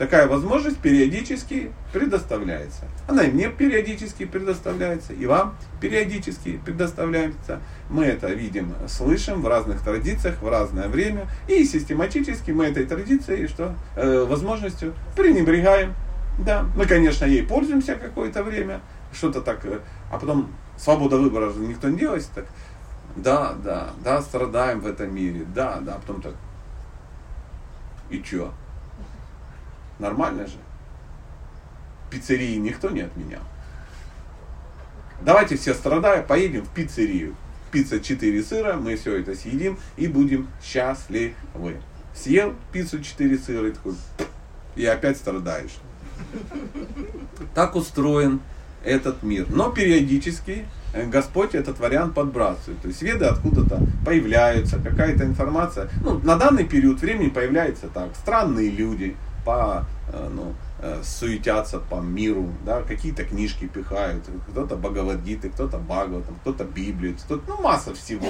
[0.03, 2.87] Такая возможность периодически предоставляется.
[3.07, 7.61] Она и мне периодически предоставляется, и вам периодически предоставляется.
[7.89, 11.29] Мы это видим, слышим в разных традициях, в разное время.
[11.47, 15.95] И систематически мы этой традицией, что э, возможностью пренебрегаем.
[16.37, 18.81] Да, мы, конечно, ей пользуемся какое-то время,
[19.13, 19.79] что-то так, э,
[20.11, 22.47] а потом свобода выбора же никто не делает, так,
[23.15, 26.35] да, да, да, страдаем в этом мире, да, да, а потом так,
[28.11, 28.53] и чё?
[29.99, 30.57] Нормально же.
[32.11, 33.43] Пиццерии никто не отменял.
[35.21, 37.37] Давайте все страдая, поедем в пиццерию.
[37.71, 41.35] Пицца 4 сыра, мы все это съедим и будем счастливы.
[42.15, 43.95] Съел пиццу 4 сыра и такой,
[44.77, 45.79] и опять страдаешь.
[47.55, 48.41] Так устроен
[48.85, 49.47] этот мир.
[49.49, 52.81] Но периодически э, Господь этот вариант подбрасывает.
[52.83, 55.89] То есть веды откуда-то появляются, какая-то информация.
[56.03, 58.15] Ну, на данный период времени появляется так.
[58.17, 65.51] Странные люди, по, э, ну, э, суетятся по миру, да, какие-то книжки пихают, кто-то Бхагавадгиты,
[65.51, 68.29] кто-то Бхагаватам, кто-то Библию, кто-то, ну, масса всего,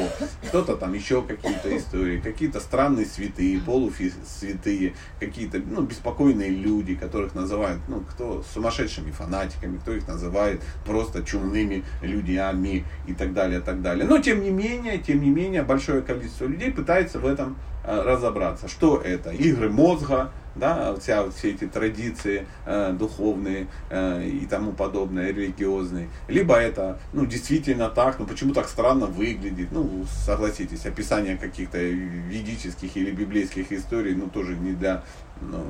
[0.49, 7.81] кто-то там еще какие-то истории, какие-то странные святые, полусвятые, какие-то, ну, беспокойные люди, которых называют,
[7.89, 14.07] ну, кто сумасшедшими фанатиками, кто их называет просто чумными людьми и так далее, так далее.
[14.07, 18.69] Но, тем не менее, тем не менее, большое количество людей пытается в этом э, разобраться.
[18.69, 19.31] Что это?
[19.31, 26.09] Игры мозга, да, вся, все эти традиции э, духовные э, и тому подобное, религиозные.
[26.29, 32.97] Либо это, ну, действительно так, но почему так странно выглядит, ну, согласитесь, описание каких-то ведических
[32.97, 35.03] или библейских историй, ну, тоже не для,
[35.41, 35.65] ну,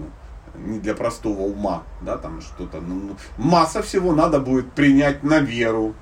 [0.56, 5.38] не для простого ума, да, там что-то, ну, ну масса всего надо будет принять на
[5.38, 5.94] веру,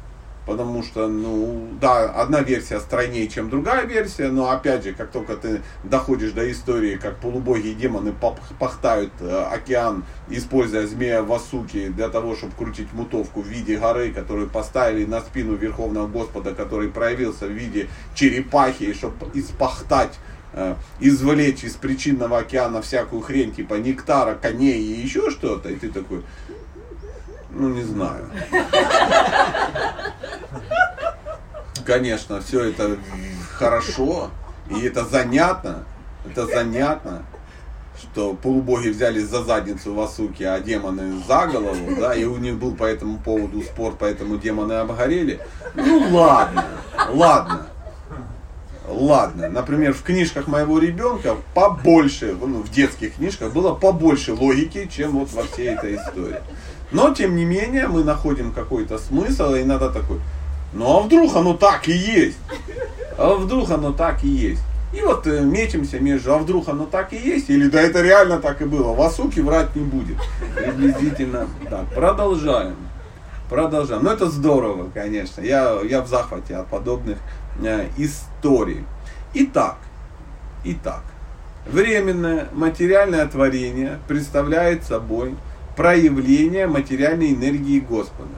[0.51, 5.37] Потому что, ну, да, одна версия стройнее, чем другая версия, но опять же, как только
[5.37, 8.13] ты доходишь до истории, как полубоги и демоны
[8.59, 14.49] пахтают э, океан, используя змея Васуки для того, чтобы крутить мутовку в виде горы, которую
[14.49, 20.19] поставили на спину Верховного Господа, который проявился в виде черепахи, чтобы испахтать
[20.53, 25.91] э, извлечь из причинного океана всякую хрень, типа нектара, коней и еще что-то, и ты
[25.91, 26.23] такой,
[27.53, 28.31] ну, не знаю.
[31.85, 32.97] Конечно, все это
[33.53, 34.31] хорошо,
[34.71, 35.85] и это занятно,
[36.25, 37.25] это занятно,
[37.99, 42.75] что полубоги взялись за задницу Васуки, а демоны за голову, да, и у них был
[42.75, 45.41] по этому поводу спор, поэтому демоны обгорели.
[45.75, 46.65] Ну ладно,
[47.11, 47.67] ладно,
[48.87, 49.49] ладно.
[49.49, 55.33] Например, в книжках моего ребенка побольше, ну, в детских книжках было побольше логики, чем вот
[55.33, 56.41] во всей этой истории.
[56.92, 60.20] Но, тем не менее, мы находим какой-то смысл, и иногда такой,
[60.72, 62.38] ну а вдруг оно так и есть?
[63.18, 64.62] А вдруг оно так и есть?
[64.92, 68.40] И вот э, метимся между, а вдруг оно так и есть, или да это реально
[68.40, 68.92] так и было.
[68.92, 70.16] Васуки врать не будет.
[70.57, 71.87] Приблизительно так.
[71.94, 72.76] Продолжаем.
[73.48, 74.03] Продолжаем.
[74.03, 75.42] Ну это здорово, конечно.
[75.42, 77.18] Я, я в захвате от подобных
[77.62, 78.85] э, историй.
[79.33, 79.76] Итак,
[80.64, 81.03] итак,
[81.66, 85.37] временное материальное творение представляет собой
[85.81, 88.29] проявление материальной энергии Господа.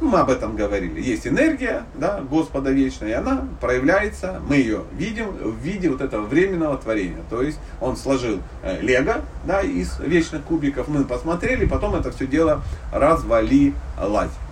[0.00, 1.00] Мы об этом говорили.
[1.00, 6.24] Есть энергия да, Господа вечная, и она проявляется, мы ее видим в виде вот этого
[6.24, 7.24] временного творения.
[7.30, 12.28] То есть он сложил э, лего да, из вечных кубиков, мы посмотрели, потом это все
[12.28, 13.74] дело развалилось.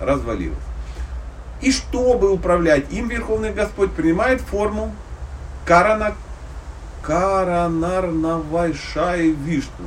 [0.00, 0.59] развалилось.
[1.62, 4.92] И чтобы управлять им, Верховный Господь принимает форму
[5.64, 6.16] Карана,
[7.02, 9.87] Каранарнавайшай Вишну.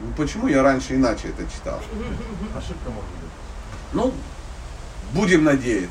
[0.00, 1.80] Ну, почему я раньше иначе это читал?
[2.56, 3.30] Ошибка может быть.
[3.92, 4.14] Ну,
[5.12, 5.90] будем надеяться.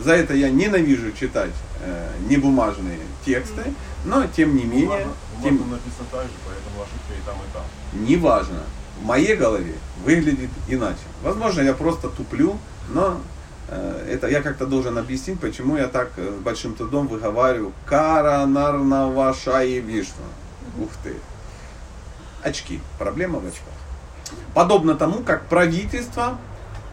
[0.00, 4.86] За это я ненавижу читать э, небумажные тексты, но тем не менее...
[4.86, 5.12] Бумажно,
[5.42, 5.70] тем...
[5.70, 8.06] написано так же, поэтому ошибка и там, и там.
[8.08, 8.62] Неважно.
[9.00, 10.98] В моей голове выглядит иначе.
[11.22, 12.56] Возможно, я просто туплю,
[12.88, 13.20] но
[13.68, 19.80] э, это я как-то должен объяснить, почему я так э, большим трудом выговариваю Каранарнаваша и
[19.80, 20.24] Вишну.
[20.78, 21.14] Ух ты.
[22.42, 22.80] Очки.
[22.98, 23.74] Проблема в очках.
[24.54, 26.38] Подобно тому, как правительство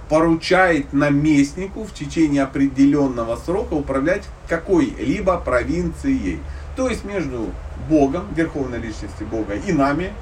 [0.09, 6.39] поручает наместнику в течение определенного срока управлять какой-либо провинцией.
[6.75, 7.51] То есть между
[7.89, 10.13] Богом, Верховной Личности Бога и нами,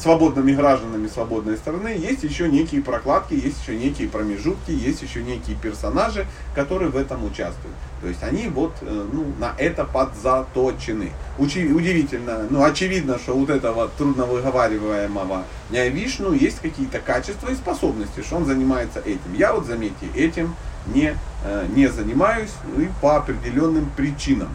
[0.00, 5.56] свободными гражданами свободной страны, есть еще некие прокладки, есть еще некие промежутки, есть еще некие
[5.56, 7.76] персонажи, которые в этом участвуют.
[8.00, 11.12] То есть они вот э, ну, на это подзаточены.
[11.38, 18.22] Учи, удивительно, ну очевидно, что вот этого трудно выговариваемого Вишну есть какие-то качества и способности,
[18.22, 19.34] что он занимается этим.
[19.36, 20.54] Я вот, заметьте, этим
[20.86, 24.48] не, э, не занимаюсь и по определенным причинам.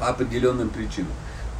[0.00, 1.12] По определенным причинам.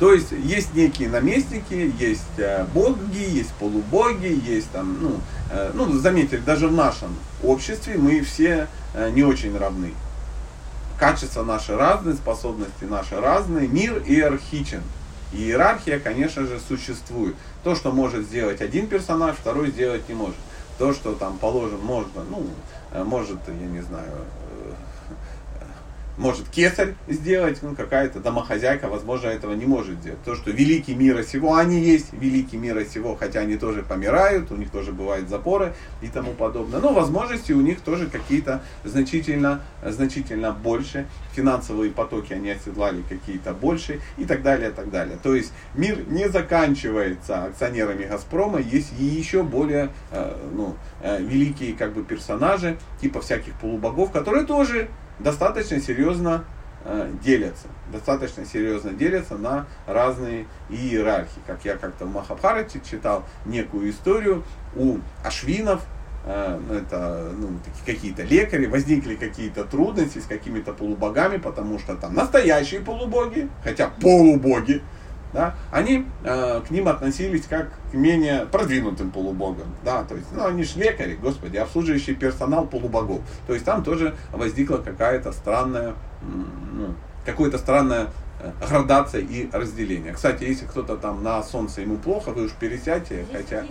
[0.04, 5.16] То есть есть некие наместники, есть э, боги, есть полубоги, есть там, ну,
[5.50, 9.94] э, ну, заметьте, даже в нашем обществе мы все э, не очень равны.
[11.00, 14.82] Качества наши разные, способности наши разные, мир иерархичен.
[15.32, 17.34] Иерархия, конечно же, существует.
[17.62, 20.36] То, что может сделать один персонаж, второй сделать не может.
[20.76, 22.46] То, что там положено, можно, ну,
[23.04, 24.12] может, я не знаю,
[26.16, 30.22] может кесарь сделать, ну, какая-то домохозяйка, возможно, этого не может сделать.
[30.24, 34.56] То, что великий мира сего, они есть великий мира сего, хотя они тоже помирают, у
[34.56, 36.80] них тоже бывают запоры и тому подобное.
[36.80, 41.06] Но возможности у них тоже какие-то значительно, значительно больше.
[41.34, 45.18] Финансовые потоки они оседлали какие-то больше и так далее, и так далее.
[45.22, 51.74] То есть мир не заканчивается акционерами Газпрома, есть и еще более э, ну, э, великие
[51.74, 56.44] как бы персонажи, типа всяких полубогов, которые тоже достаточно серьезно
[56.84, 61.40] э, делятся, достаточно серьезно делятся на разные иерархии.
[61.46, 64.44] Как я как-то в Махабхарате читал некую историю
[64.76, 65.82] у ашвинов,
[66.24, 72.80] э, это ну, какие-то лекари, возникли какие-то трудности с какими-то полубогами, потому что там настоящие
[72.80, 74.82] полубоги, хотя полубоги,
[75.34, 79.66] да, они э, к ним относились как к менее продвинутым полубогам.
[79.84, 83.20] Да, то есть, ну, они же лекари, господи, обслуживающий персонал полубогов.
[83.48, 86.94] То есть там тоже возникла какая-то странная, ну,
[87.26, 90.12] какое-то странное э, градация и разделение.
[90.12, 93.64] Кстати, если кто-то там на солнце ему плохо, вы уж пересядьте, хотя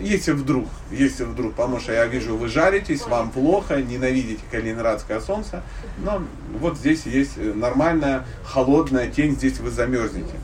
[0.00, 5.62] если вдруг, если вдруг, потому что я вижу, вы жаритесь, вам плохо, ненавидите калининградское солнце,
[5.98, 6.22] но
[6.58, 10.34] вот здесь есть нормальная холодная тень, здесь вы замерзнете.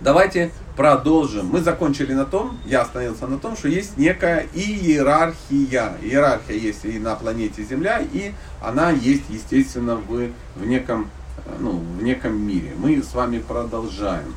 [0.00, 1.46] Давайте продолжим.
[1.46, 5.92] Мы закончили на том, я остановился на том, что есть некая иерархия.
[6.02, 11.10] Иерархия есть и на планете Земля, и она есть, естественно, в, в, неком,
[11.58, 12.72] ну, в неком мире.
[12.76, 14.34] Мы с вами продолжаем.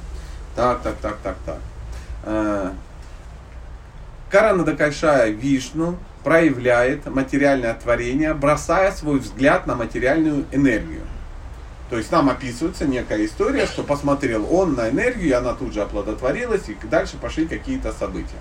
[0.56, 1.60] Так, так, так, так, так.
[2.24, 2.71] Э,
[4.30, 11.02] Карана Дакайшая Вишну проявляет материальное творение, бросая свой взгляд на материальную энергию.
[11.89, 15.82] То есть нам описывается некая история, что посмотрел он на энергию, и она тут же
[15.82, 18.39] оплодотворилась, и дальше пошли какие-то события.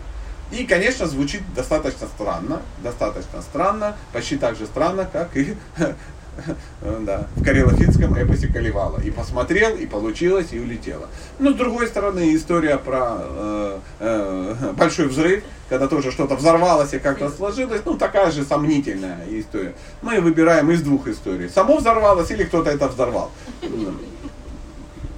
[0.51, 5.57] И, конечно, звучит достаточно странно, достаточно странно, почти так же странно, как и
[7.01, 9.01] да, в карелофинском эпосе Каливала.
[9.01, 11.09] И посмотрел, и получилось, и улетело.
[11.39, 16.99] Но с другой стороны, история про э, э, большой взрыв, когда тоже что-то взорвалось и
[16.99, 19.75] как-то сложилось, ну такая же сомнительная история.
[20.03, 21.49] Мы выбираем из двух историй.
[21.49, 23.31] Само взорвалось или кто-то это взорвал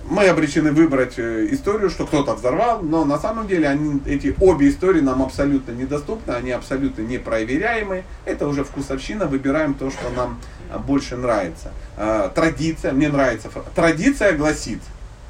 [0.09, 4.69] мы обречены выбрать э, историю, что кто-то взорвал, но на самом деле они, эти обе
[4.69, 8.05] истории нам абсолютно недоступны, они абсолютно непроверяемы.
[8.25, 10.39] Это уже вкусовщина, выбираем то, что нам
[10.71, 11.73] а, больше нравится.
[11.97, 14.81] А, традиция, мне нравится, традиция гласит,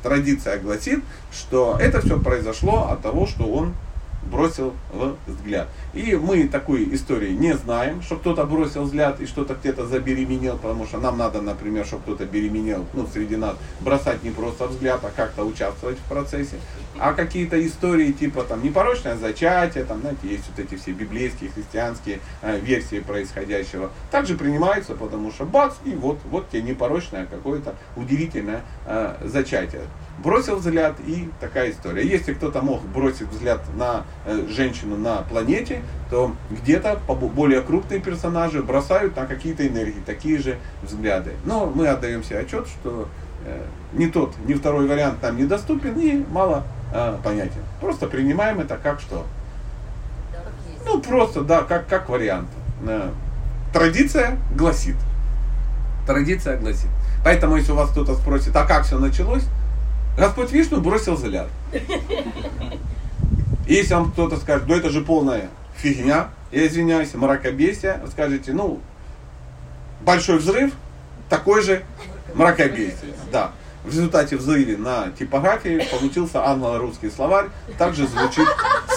[0.03, 3.75] традиция гласит, что это все произошло от того, что он
[4.31, 4.75] бросил
[5.27, 5.69] взгляд.
[5.95, 10.87] И мы такой истории не знаем, что кто-то бросил взгляд и что-то где-то забеременел, потому
[10.87, 15.11] что нам надо, например, чтобы кто-то беременел, ну, среди нас, бросать не просто взгляд, а
[15.15, 16.57] как-то участвовать в процессе.
[16.99, 22.21] А какие-то истории типа там непорочное зачатие, там, знаете, есть вот эти все библейские, христианские
[22.43, 28.63] э, версии происходящего, также принимаются, потому что бац, и вот, вот тебе непорочное какое-то удивительное
[28.87, 29.83] э, зачатие
[30.19, 32.07] бросил взгляд и такая история.
[32.07, 34.05] Если кто-то мог бросить взгляд на
[34.49, 41.33] женщину на планете, то где-то более крупные персонажи бросают на какие-то энергии такие же взгляды.
[41.45, 43.09] Но мы отдаем себе отчет, что
[43.45, 47.61] э, ни тот, ни второй вариант нам недоступен и мало э, понятен.
[47.81, 49.25] Просто принимаем это как что?
[50.85, 52.49] Ну просто, да, как, как вариант.
[52.87, 53.11] Э,
[53.73, 54.97] традиция гласит.
[56.07, 56.91] Традиция гласит.
[57.25, 59.43] Поэтому, если у вас кто-то спросит, а как все началось,
[60.17, 61.49] Господь Вишну бросил взгляд.
[63.67, 68.81] Если вам кто-то скажет, ну это же полная фигня, я извиняюсь, мракобесие, вы ну,
[70.03, 70.73] большой взрыв,
[71.29, 71.83] такой же
[72.35, 73.15] мракобесие.
[73.33, 73.53] Да.
[73.85, 77.47] В результате взрыва на типографии получился англо-русский словарь,
[77.79, 78.47] также звучит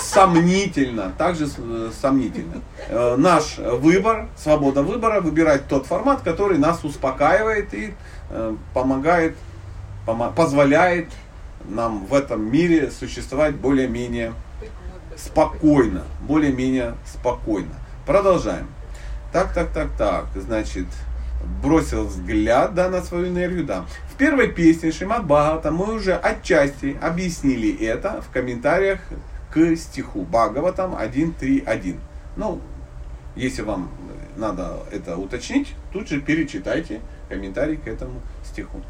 [0.02, 2.62] сомнительно, также э, сомнительно.
[2.88, 7.94] Э, наш выбор, свобода выбора, выбирать тот формат, который нас успокаивает и
[8.32, 9.36] э, помогает
[10.36, 11.10] позволяет
[11.68, 14.34] нам в этом мире существовать более-менее
[15.16, 16.04] спокойно.
[16.22, 17.74] Более-менее спокойно.
[18.06, 18.68] Продолжаем.
[19.32, 20.26] Так, так, так, так.
[20.36, 20.88] Значит,
[21.62, 23.86] бросил взгляд да, на свою энергию, да.
[24.12, 29.00] В первой песне Шимат Бхагавата мы уже отчасти объяснили это в комментариях
[29.52, 31.98] к стиху Бхагаватам 1.3.1.
[32.36, 32.62] Ну,
[33.36, 33.90] если вам
[34.36, 38.82] надо это уточнить, тут же перечитайте комментарий к этому стиху.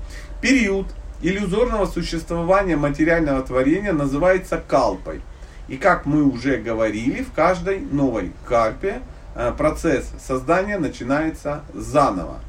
[0.42, 0.88] Период
[1.22, 5.22] иллюзорного существования материального творения называется калпой.
[5.68, 9.02] И как мы уже говорили, в каждой новой кальпе
[9.36, 12.40] э, процесс создания начинается заново.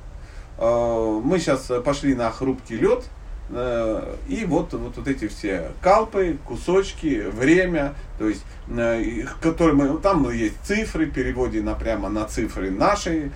[0.59, 3.05] Э, мы сейчас пошли на хрупкий лед,
[3.53, 8.45] Э, и вот, вот, вот эти все калпы, кусочки, время, то есть,
[9.41, 13.33] которые мы, там есть цифры, переводе на, прямо на цифры наши,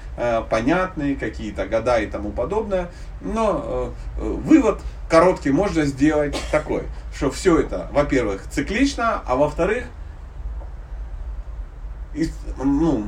[0.50, 2.90] понятные, какие-то года и тому подобное.
[3.20, 4.80] Но вывод
[5.14, 6.82] короткий можно сделать такой,
[7.14, 9.84] что все это, во-первых, циклично, а во-вторых,
[12.58, 13.06] ну,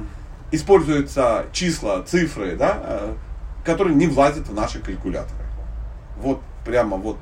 [0.53, 3.17] используются числа, цифры, да,
[3.65, 5.43] которые не влазят в наши калькуляторы.
[6.19, 7.19] Вот прямо вот,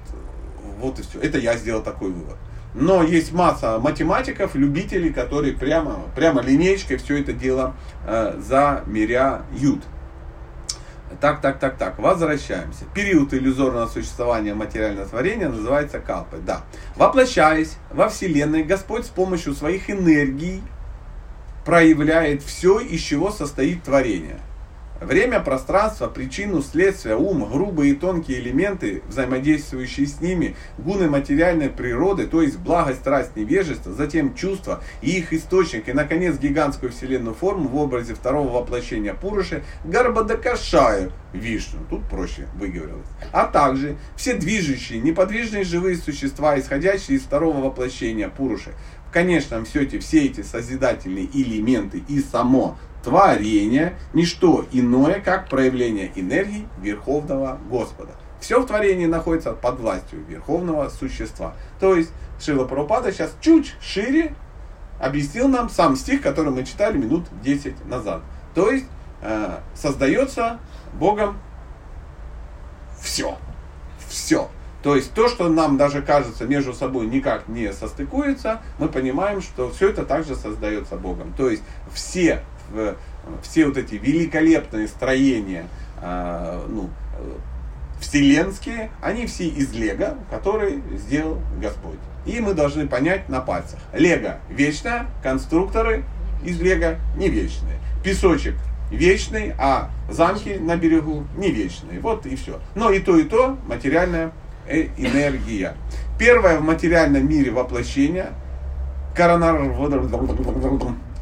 [0.79, 1.19] вот и все.
[1.19, 2.37] Это я сделал такой вывод.
[2.75, 7.75] Но есть масса математиков, любителей, которые прямо, прямо линейкой все это дело
[8.07, 9.83] э, замеряют.
[11.21, 12.85] Так, так, так, так, возвращаемся.
[12.95, 16.41] Период иллюзорного существования материального творения называется калпой.
[16.41, 16.63] Да.
[16.97, 20.63] Воплощаясь во Вселенной, Господь с помощью своих энергий
[21.65, 24.39] проявляет все, из чего состоит творение–
[25.01, 32.29] Время, пространство, причину, следствие, ум, грубые и тонкие элементы, взаимодействующие с ними, гуны материальной природы,
[32.29, 37.69] то есть благость, страсть, невежество, затем чувства и их источник, и, наконец, гигантскую вселенную форму
[37.69, 45.65] в образе второго воплощения Пуруши, Гарбадакашаю, Вишну, тут проще выговорилось, а также все движущие, неподвижные
[45.65, 48.75] живые существа, исходящие из второго воплощения Пуруши.
[49.09, 56.67] В конечном счете все эти созидательные элементы и само творение– ничто иное, как проявление энергии
[56.79, 58.13] Верховного Господа.
[58.41, 61.55] Все в творении находится под властью Верховного Существа.
[61.81, 64.35] То есть Шила Парупада сейчас чуть шире
[65.01, 68.23] объяснил нам сам стих, который мы читали минут 10 назад.
[68.55, 68.87] То есть
[69.23, 70.59] э, создается
[70.95, 71.39] Богом
[73.01, 73.37] все.
[74.09, 74.49] Все.
[74.83, 79.71] То есть то, что нам даже кажется между собой никак не состыкуется, мы понимаем, что
[79.71, 81.33] все это также создается Богом.
[81.33, 82.43] То есть все
[83.43, 85.67] все вот эти великолепные строения,
[86.01, 86.91] э, ну,
[88.01, 91.99] вселенские, они все из Лего, которые сделал Господь.
[92.27, 93.79] И мы должны понять на пальцах.
[93.93, 96.05] Лего вечное, конструкторы
[96.45, 97.79] из Лего не вечные.
[98.03, 98.55] Песочек
[98.91, 102.01] вечный, а замки на берегу не вечные.
[102.01, 102.61] Вот и все.
[102.75, 104.33] Но и то, и то материальная
[104.67, 105.75] э, энергия.
[106.19, 108.29] Первое в материальном мире воплощение
[109.15, 109.57] коронар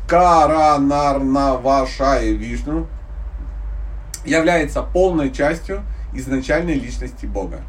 [0.09, 2.89] Каранарнавашая Вишну
[4.25, 5.83] является полной частью
[6.13, 7.61] изначальной личности Бога.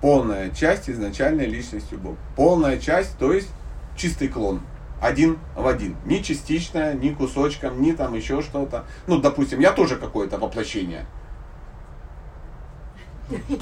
[0.00, 2.16] Полная часть изначальной личности Бога.
[2.34, 3.48] Полная часть, то есть
[3.96, 4.60] чистый клон.
[5.00, 5.96] Один в один.
[6.04, 8.84] Ни частичная, ни кусочком, ни там еще что-то.
[9.06, 11.06] Ну, допустим, я тоже какое-то воплощение.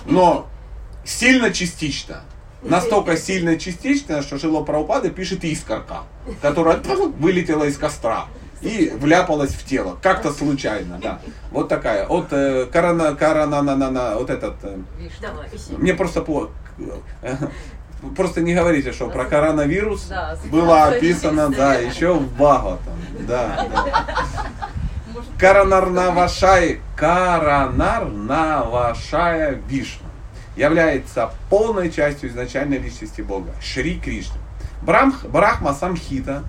[0.06, 0.46] Но
[1.04, 2.22] сильно частично.
[2.62, 6.02] Настолько сильно частично, что Шило Праупада пишет искорка,
[6.42, 6.78] которая
[7.18, 8.26] вылетела из костра
[8.60, 9.96] и вляпалась в тело.
[10.02, 11.20] Как-то случайно, да.
[11.50, 12.06] Вот такая.
[12.06, 14.56] Вот э, корона, корона, на, на, на, вот этот.
[14.62, 14.76] Э,
[15.78, 16.50] мне просто по,
[17.22, 17.36] э,
[18.16, 23.00] просто не говорите, что про коронавирус да, было описано, да, еще в Бхагаватам.
[23.20, 24.06] Да, да.
[25.38, 30.09] Коронарнавашай, Коронарнавашая Вишну
[30.56, 34.36] является полной частью изначальной личности Бога, Шри Кришна.
[34.82, 36.42] Брамх, Брахма Самхита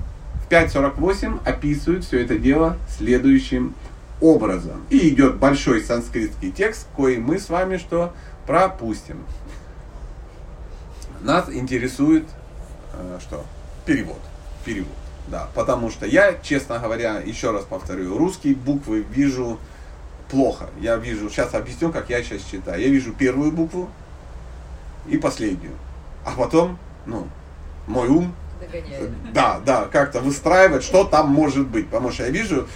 [0.46, 3.76] в 5.48 описывает все это дело следующим
[4.22, 4.84] образом.
[4.90, 8.14] И идет большой санскритский текст, кой мы с вами что
[8.46, 9.24] пропустим.
[11.22, 12.26] Нас интересует
[12.94, 13.46] э, что?
[13.86, 14.20] Перевод.
[14.66, 14.90] Перевод.
[15.28, 19.60] Да, потому что я, честно говоря, еще раз повторю, русские буквы вижу
[20.32, 20.70] плохо.
[20.80, 22.82] Я вижу, сейчас объясню, как я сейчас читаю.
[22.82, 23.90] Я вижу первую букву,
[25.08, 25.74] и последнюю.
[26.26, 27.28] А потом, ну,
[27.88, 29.34] мой ум, Догоняет.
[29.34, 31.88] да, да, как-то выстраивать, что там может быть.
[31.88, 32.68] Потому что я вижу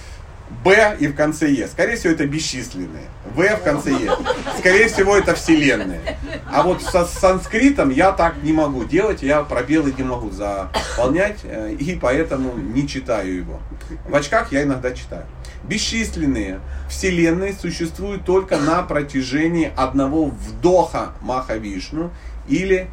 [0.63, 1.67] Б и в конце Е.
[1.67, 3.07] Скорее всего, это бесчисленные.
[3.33, 4.11] В в конце Е.
[4.59, 6.17] Скорее всего, это вселенные.
[6.51, 11.39] А вот со, с санскритом я так не могу делать, я пробелы не могу заполнять,
[11.43, 13.59] э, и поэтому не читаю его.
[14.07, 15.25] В очках я иногда читаю.
[15.67, 16.59] Бесчисленные
[16.89, 22.11] вселенные существуют только на протяжении одного вдоха Махавишну
[22.47, 22.89] или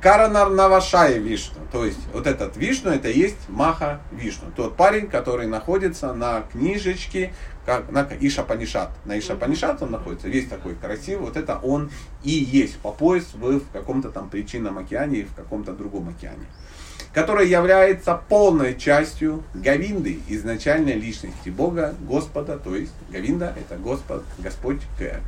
[0.00, 1.58] Каранарнавашая Вишну.
[1.72, 4.52] То есть вот этот Вишну, это есть Маха Вишну.
[4.54, 7.34] Тот парень, который находится на книжечке,
[7.66, 8.90] как, на Ишапанишат.
[9.04, 11.26] На Ишапанишат он находится, весь такой красивый.
[11.26, 11.90] Вот это он
[12.22, 16.46] и есть по пояс в, в каком-то там причинном океане и в каком-то другом океане
[17.18, 24.78] которая является полной частью Гавинды, изначальной личности Бога, Господа, то есть Гавинда это Господь, Господь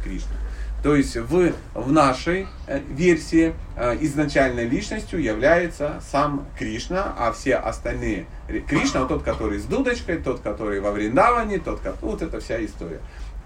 [0.04, 0.36] Кришна.
[0.84, 7.56] То есть в, в нашей э, версии э, изначальной личностью является сам Кришна, а все
[7.56, 8.26] остальные
[8.68, 13.00] Кришна, тот, который с дудочкой, тот, который во Вриндаване, тот, вот эта вся история.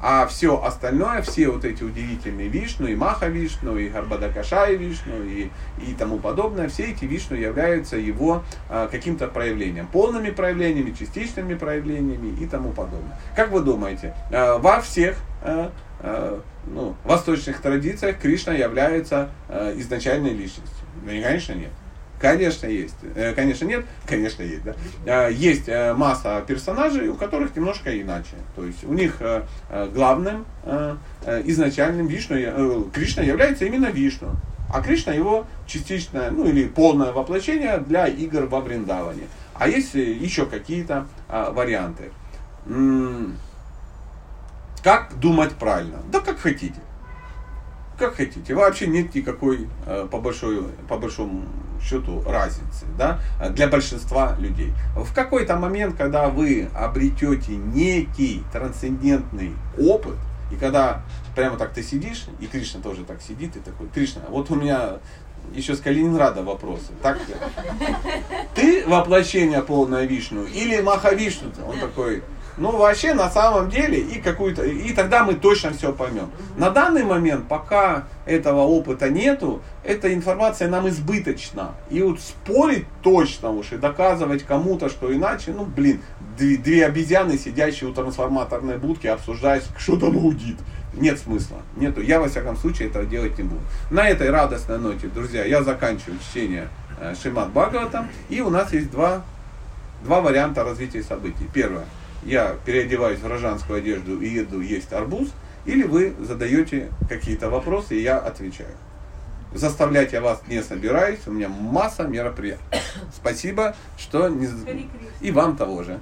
[0.06, 5.48] А все остальное, все вот эти удивительные Вишну, и Маха Вишну, и Гарбадакашай Вишну, и,
[5.78, 12.38] и тому подобное, все эти Вишну являются его а, каким-то проявлением, полными проявлениями, частичными проявлениями
[12.38, 13.18] и тому подобное.
[13.34, 20.34] Как вы думаете, а, во всех а, а, ну, восточных традициях Кришна является а, изначальной
[20.34, 20.86] личностью?
[21.06, 21.70] Да, конечно, нет.
[22.24, 22.96] Конечно, есть.
[23.14, 23.84] Э, конечно, нет.
[24.06, 24.74] Конечно, есть, да.
[25.04, 28.36] Э, есть э, масса персонажей, у которых немножко иначе.
[28.56, 29.20] То есть у них
[29.92, 30.46] главным
[31.44, 34.30] изначальным Вишну, Кришна является именно Вишну.
[34.72, 39.24] А Кришна его частичное, ну или полное воплощение для игр во Вриндаване.
[39.54, 42.10] А есть еще какие-то варианты.
[44.82, 45.98] Как думать правильно?
[46.10, 46.80] Да как хотите.
[47.98, 48.54] Как хотите.
[48.54, 49.68] Вообще нет никакой,
[50.10, 51.42] по, большой, по большому
[51.84, 53.20] счету разницы да,
[53.50, 54.72] для большинства людей.
[54.96, 60.16] В какой-то момент, когда вы обретете некий трансцендентный опыт,
[60.50, 61.02] и когда
[61.34, 64.98] прямо так ты сидишь, и Кришна тоже так сидит, и такой, Кришна, вот у меня
[65.52, 66.92] еще с Калининграда вопросы.
[67.02, 67.18] Так,
[68.54, 71.50] ты воплощение полное Вишну или Махавишну?
[71.66, 72.22] Он такой,
[72.56, 76.30] ну, вообще, на самом деле, и какую-то, и тогда мы точно все поймем.
[76.56, 81.72] На данный момент, пока этого опыта нету, эта информация нам избыточна.
[81.90, 86.00] И вот спорить точно уж и доказывать кому-то, что иначе, ну, блин,
[86.38, 90.56] две, две обезьяны, сидящие у трансформаторной будки, обсуждают, что там гудит.
[90.94, 91.58] Нет смысла.
[91.76, 92.00] Нету.
[92.02, 93.60] Я, во всяком случае, этого делать не буду.
[93.90, 96.68] На этой радостной ноте, друзья, я заканчиваю чтение
[97.00, 98.08] э, Шимат Бхагаватам.
[98.28, 99.24] И у нас есть два,
[100.04, 101.48] два варианта развития событий.
[101.52, 101.84] Первое
[102.24, 105.28] я переодеваюсь в гражданскую одежду и еду есть арбуз,
[105.64, 108.74] или вы задаете какие-то вопросы, и я отвечаю.
[109.52, 112.62] Заставлять я вас не собираюсь, у меня масса мероприятий.
[113.14, 114.48] Спасибо, что не...
[115.20, 116.00] И вам того же.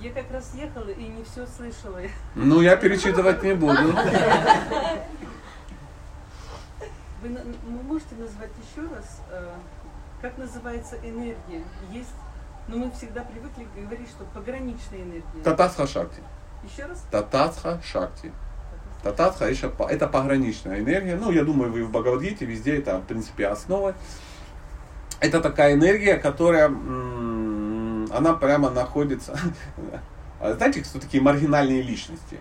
[0.00, 2.00] Я как раз ехала и не все слышала.
[2.34, 3.76] Ну, я перечитывать не буду.
[7.22, 7.28] Вы
[7.82, 9.50] можете назвать еще раз, э,
[10.22, 11.62] как называется энергия?
[11.92, 12.14] Есть
[12.70, 15.42] но мы всегда привыкли говорить, что пограничная энергия.
[15.42, 16.20] Татасха Шакти.
[16.62, 17.04] Еще раз?
[17.10, 18.32] Татасха Шакти.
[19.02, 21.16] Татасха это пограничная энергия.
[21.16, 23.94] Ну, я думаю, вы в Бхагавадгите везде это, в принципе, основа.
[25.20, 29.36] Это такая энергия, которая она прямо находится...
[30.42, 32.38] А знаете, кто такие маргинальные личности?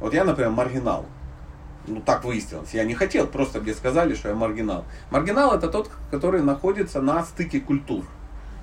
[0.00, 1.06] Вот я, например, маргинал.
[1.86, 2.74] Ну, так выяснилось.
[2.74, 4.84] Я не хотел, просто мне сказали, что я маргинал.
[5.10, 8.04] Маргинал это тот, который находится на стыке культур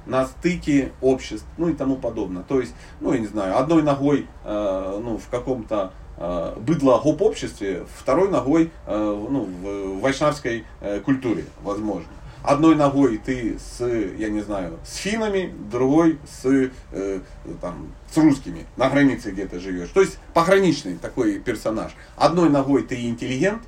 [0.05, 2.43] на стыке обществ, ну и тому подобное.
[2.43, 7.21] То есть, ну я не знаю, одной ногой э, ну, в каком-то э, быдло гоп
[7.21, 12.07] обществе, второй ногой э, ну, в вайшнавской э, культуре, возможно
[12.43, 17.19] одной ногой ты с, я не знаю, с финами, другой с, э,
[17.61, 19.89] там, с русскими, на границе где-то живешь.
[19.89, 21.93] То есть пограничный такой персонаж.
[22.17, 23.63] Одной ногой ты интеллигент,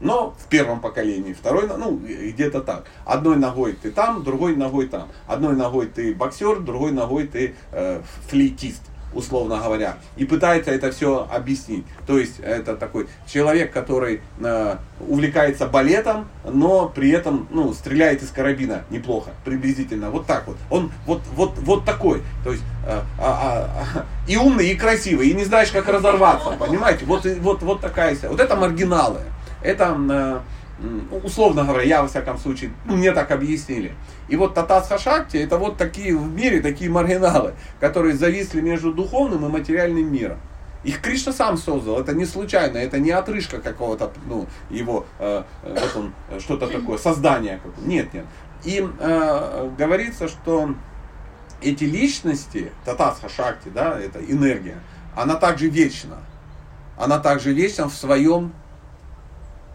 [0.00, 2.84] но в первом поколении, второй, ну, где-то так.
[3.04, 5.08] Одной ногой ты там, другой ногой там.
[5.26, 8.82] Одной ногой ты боксер, другой ногой ты э, флейтист
[9.12, 11.84] условно говоря, и пытается это все объяснить.
[12.06, 18.30] То есть это такой человек, который э, увлекается балетом, но при этом ну, стреляет из
[18.30, 20.10] карабина неплохо, приблизительно.
[20.10, 20.56] Вот так вот.
[20.70, 22.22] Он вот, вот, вот такой.
[22.44, 26.50] То есть э, а, а, и умный, и красивый, и не знаешь, как разорваться.
[26.50, 27.04] Понимаете?
[27.04, 28.16] Вот, вот, вот такая.
[28.28, 29.20] Вот это маргиналы.
[29.62, 30.40] Это э,
[31.22, 33.94] условно говоря, я во всяком случае, ну, мне так объяснили.
[34.28, 39.44] И вот Татасха Шакти это вот такие в мире, такие маргиналы, которые зависли между духовным
[39.46, 40.38] и материальным миром.
[40.82, 45.74] Их Кришна сам создал, это не случайно, это не отрыжка какого-то, ну, его, э, э
[45.74, 47.82] вот он, что-то такое, создание какое-то.
[47.82, 48.24] Нет, нет.
[48.64, 50.74] И э, говорится, что
[51.60, 54.78] эти личности, Татасха Шакти, да, это энергия,
[55.14, 56.18] она также вечна.
[56.96, 58.52] Она также вечна в своем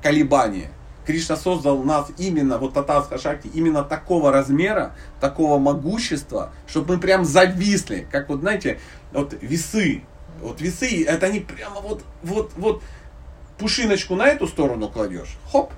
[0.05, 0.67] колебании.
[1.03, 7.25] Кришна создал нас именно, вот Татарска Шакти, именно такого размера, такого могущества, чтобы мы прям
[7.25, 8.79] зависли, как вот, знаете,
[9.11, 10.03] вот весы,
[10.41, 12.83] вот весы, это они прямо вот, вот, вот,
[13.57, 15.73] пушиночку на эту сторону кладешь, хоп,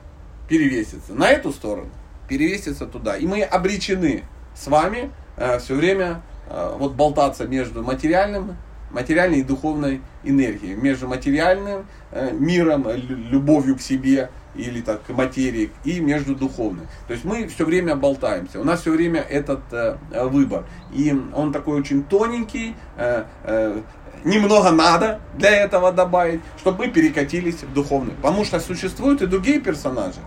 [0.49, 1.89] перевесится, на эту сторону,
[2.27, 3.15] перевесится туда.
[3.15, 4.25] И мы обречены
[4.57, 8.57] с вами э, все время э, вот болтаться между материальным,
[8.91, 12.87] материальной и духовной энергией, между материальным э, миром,
[13.29, 16.87] любовью к себе или так к материи, и между духовным.
[17.07, 20.65] То есть мы все время болтаемся, у нас все время этот э, выбор.
[20.93, 23.81] И он такой очень тоненький, э, э,
[24.23, 28.13] немного надо для этого добавить, чтобы мы перекатились в духовный.
[28.13, 30.19] Потому что существуют и другие персонажи.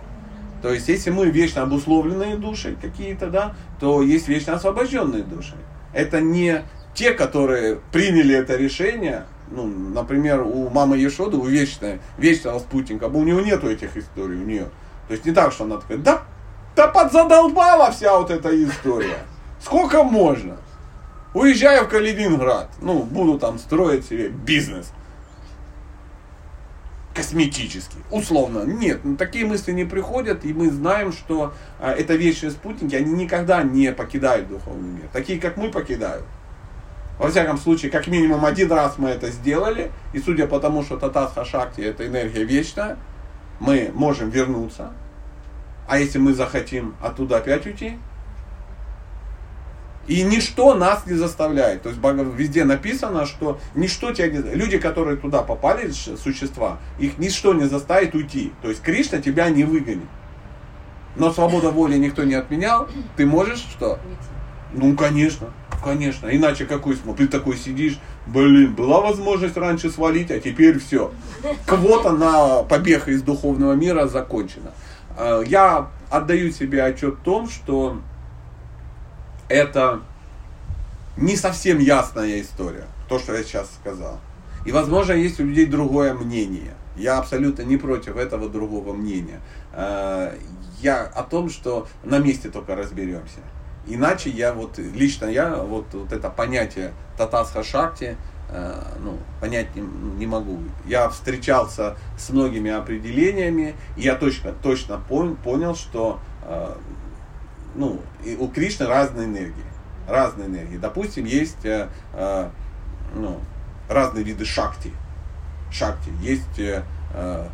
[0.61, 5.55] То есть, если мы вечно обусловленные души какие-то, да, то есть вечно освобожденные души.
[5.91, 6.61] Это не
[6.93, 13.23] те, которые приняли это решение, ну, например, у мамы Ешоды, у вечной, вечного спутника, у
[13.23, 14.69] него нету этих историй, у нее.
[15.07, 16.21] То есть не так, что она такая, да,
[16.75, 19.19] да подзадолбала вся вот эта история.
[19.61, 20.57] Сколько можно?
[21.33, 24.91] Уезжаю в Калининград, ну, буду там строить себе бизнес.
[27.13, 28.63] Косметический, условно.
[28.63, 33.11] Нет, ну, такие мысли не приходят, и мы знаем, что а, это вечные спутники, они
[33.13, 35.09] никогда не покидают духовный мир.
[35.11, 36.23] Такие, как мы, покидают.
[37.21, 40.97] Во всяком случае, как минимум один раз мы это сделали, и судя по тому, что
[40.97, 42.97] Татасха Шакти это энергия вечная,
[43.59, 44.91] мы можем вернуться.
[45.87, 47.99] А если мы захотим оттуда опять уйти,
[50.07, 51.83] и ничто нас не заставляет.
[51.83, 54.39] То есть везде написано, что ничто тебя не...
[54.55, 58.51] Люди, которые туда попали, существа, их ничто не заставит уйти.
[58.63, 60.09] То есть Кришна тебя не выгонит.
[61.15, 62.89] Но свобода воли никто не отменял.
[63.15, 63.99] Ты можешь что?
[64.73, 65.53] Ну, конечно.
[65.83, 67.15] Конечно, иначе какой смысл?
[67.15, 71.11] Ты такой сидишь, блин, была возможность раньше свалить, а теперь все.
[71.65, 74.71] Квота на побег из духовного мира закончена.
[75.17, 77.99] А, я отдаю себе отчет в том, что
[79.49, 80.01] это
[81.17, 84.19] не совсем ясная история, то, что я сейчас сказал.
[84.65, 86.75] И, возможно, есть у людей другое мнение.
[86.95, 89.39] Я абсолютно не против этого другого мнения.
[89.73, 90.33] А,
[90.81, 93.39] я о том, что на месте только разберемся.
[93.87, 98.15] Иначе я вот, лично я, вот, вот это понятие татасха шакти,
[98.49, 100.59] э, ну, понять не, не могу.
[100.85, 106.75] Я встречался с многими определениями, и я точно, точно пон, понял, что э,
[107.75, 108.01] ну,
[108.39, 109.65] у Кришны разные энергии.
[110.07, 110.77] Разные энергии.
[110.77, 112.49] Допустим, есть э, э,
[113.15, 113.39] ну,
[113.89, 114.91] разные виды шакти.
[115.71, 116.11] Шакти.
[116.21, 117.47] Есть э, э,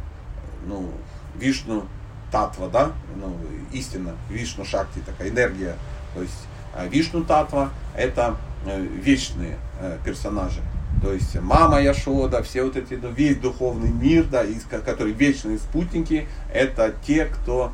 [0.66, 0.92] ну,
[1.36, 1.86] Вишну
[2.32, 3.38] Татва, да, ну,
[3.72, 5.76] истина, Вишну Шакти, такая энергия
[6.18, 10.62] то есть э, Вишну Татва это э, вечные э, персонажи.
[11.04, 15.60] То есть мама Яшода, все вот эти, ну, весь духовный мир, да, из, который вечные
[15.60, 17.72] спутники, это те, кто,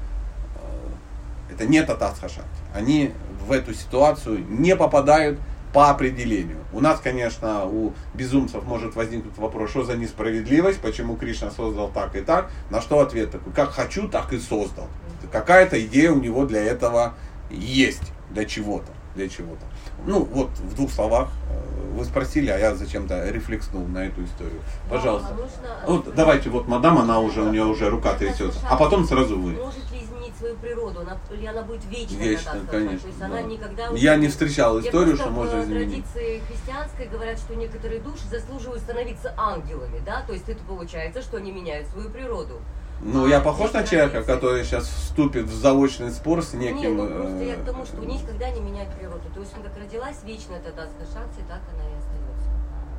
[1.49, 2.49] это не Татасхашакти.
[2.75, 3.13] Они
[3.47, 5.39] в эту ситуацию не попадают
[5.71, 6.57] по определению.
[6.73, 12.17] У нас, конечно, у безумцев может возникнуть вопрос, что за несправедливость, почему Кришна создал так
[12.17, 12.51] и так.
[12.69, 14.89] На что ответ такой, как хочу, так и создал.
[15.31, 17.13] Какая-то идея у него для этого
[17.49, 18.91] есть для чего-то.
[19.15, 19.63] для чего-то.
[20.07, 24.59] Ну, вот в двух словах э, вы спросили, а я зачем-то рефлекснул на эту историю.
[24.89, 25.29] Пожалуйста.
[25.35, 28.59] Нужно- Вот давайте, вот мадам, она уже, у нее уже рука трясется.
[28.67, 29.51] А потом сразу вы.
[29.51, 31.01] Может ли изменить свою природу?
[31.01, 32.17] Она, или она будет вечной?
[32.17, 33.25] Вечно, тогда, конечно, То есть да.
[33.27, 36.05] она никогда уже- Я не встречал историю, что можно в изменить.
[36.11, 40.23] традиции христианской говорят, что некоторые души заслуживают становиться ангелами, да?
[40.25, 42.61] То есть это получается, что они меняют свою природу.
[43.05, 46.97] Ну, А, я похож на человека, который сейчас вступит в заочный спор с Не, неким...
[46.97, 49.23] ну просто я э, к тому, что никогда не меняют природу.
[49.33, 52.49] То есть она как родилась вечная тогда с шахте, так она и остается.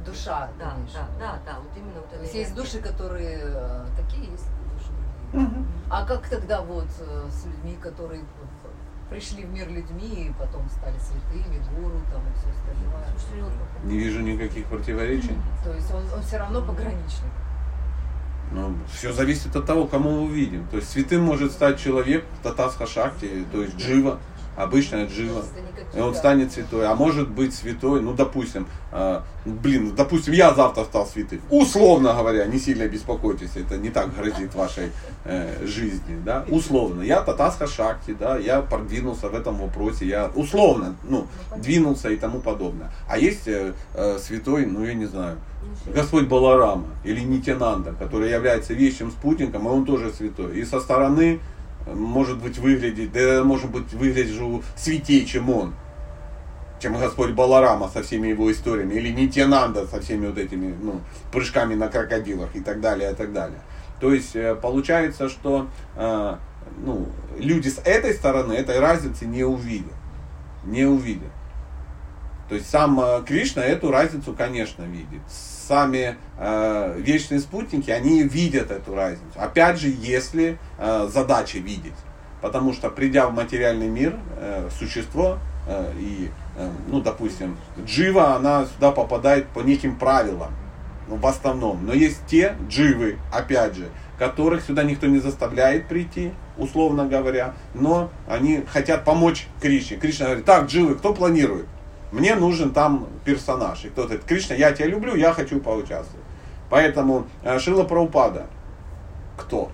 [0.04, 2.24] Душа, Да, в да, да, да, вот именно вот То это.
[2.24, 2.60] есть и есть есть.
[2.72, 4.44] души, которые э, такие, есть
[4.74, 4.90] души
[5.32, 5.48] другие.
[5.48, 5.66] Мгм.
[5.90, 8.22] А как тогда вот э, с людьми, которые
[9.08, 13.54] пришли в мир людьми и потом стали святыми, гуру там и все остальное?
[13.84, 15.36] Не вижу никаких противоречий.
[15.62, 17.30] То есть он, он все равно пограничник.
[18.52, 20.66] Ну, все зависит от того, кому мы увидим.
[20.70, 24.20] То есть святым может стать человек Татасха Шакти, то есть Джива,
[24.56, 25.42] обычная Джива.
[25.94, 26.86] И он станет святой.
[26.86, 31.40] А может быть святой, ну, допустим, э, блин, допустим, я завтра стал святым.
[31.50, 34.90] Условно говоря, не сильно беспокойтесь, это не так грозит вашей
[35.24, 37.02] э, жизни, да, условно.
[37.02, 41.26] Я Татасха Шакти, да, я продвинулся в этом вопросе, я условно, ну,
[41.56, 42.90] двинулся и тому подобное.
[43.08, 48.30] А есть э, э, святой, ну, я не знаю, ну, Господь Баларама или Нитянанда, который
[48.30, 50.58] является вещим спутником, и он тоже святой.
[50.58, 51.40] И со стороны
[51.86, 55.74] может быть выглядеть, да может быть выгляжу святее, чем он.
[56.80, 61.00] Чем Господь Баларама со всеми его историями, или Нитянанда со всеми вот этими ну,
[61.32, 63.58] прыжками на крокодилах и так далее, и так далее.
[64.00, 66.36] То есть э, получается, что э,
[66.78, 67.08] ну,
[67.38, 69.92] люди с этой стороны этой разницы не увидят.
[70.64, 71.30] Не увидят.
[72.48, 75.22] То есть сам э, Кришна эту разницу, конечно, видит.
[75.66, 79.32] Сами э, вечные спутники, они видят эту разницу.
[79.36, 81.94] Опять же, если э, задача видеть.
[82.42, 87.56] Потому что придя в материальный мир, э, существо э, и, э, ну, допустим,
[87.86, 90.52] джива, она сюда попадает по неким правилам.
[91.08, 91.86] Ну, в основном.
[91.86, 93.88] Но есть те дживы, опять же,
[94.18, 99.96] которых сюда никто не заставляет прийти, условно говоря, но они хотят помочь Кришне.
[99.96, 101.66] Кришна говорит, так, дживы, кто планирует?
[102.14, 103.84] Мне нужен там персонаж.
[103.84, 106.24] И кто-то говорит, Кришна, я тебя люблю, я хочу поучаствовать.
[106.70, 108.46] Поэтому э, Шила Праупада,
[109.36, 109.72] кто?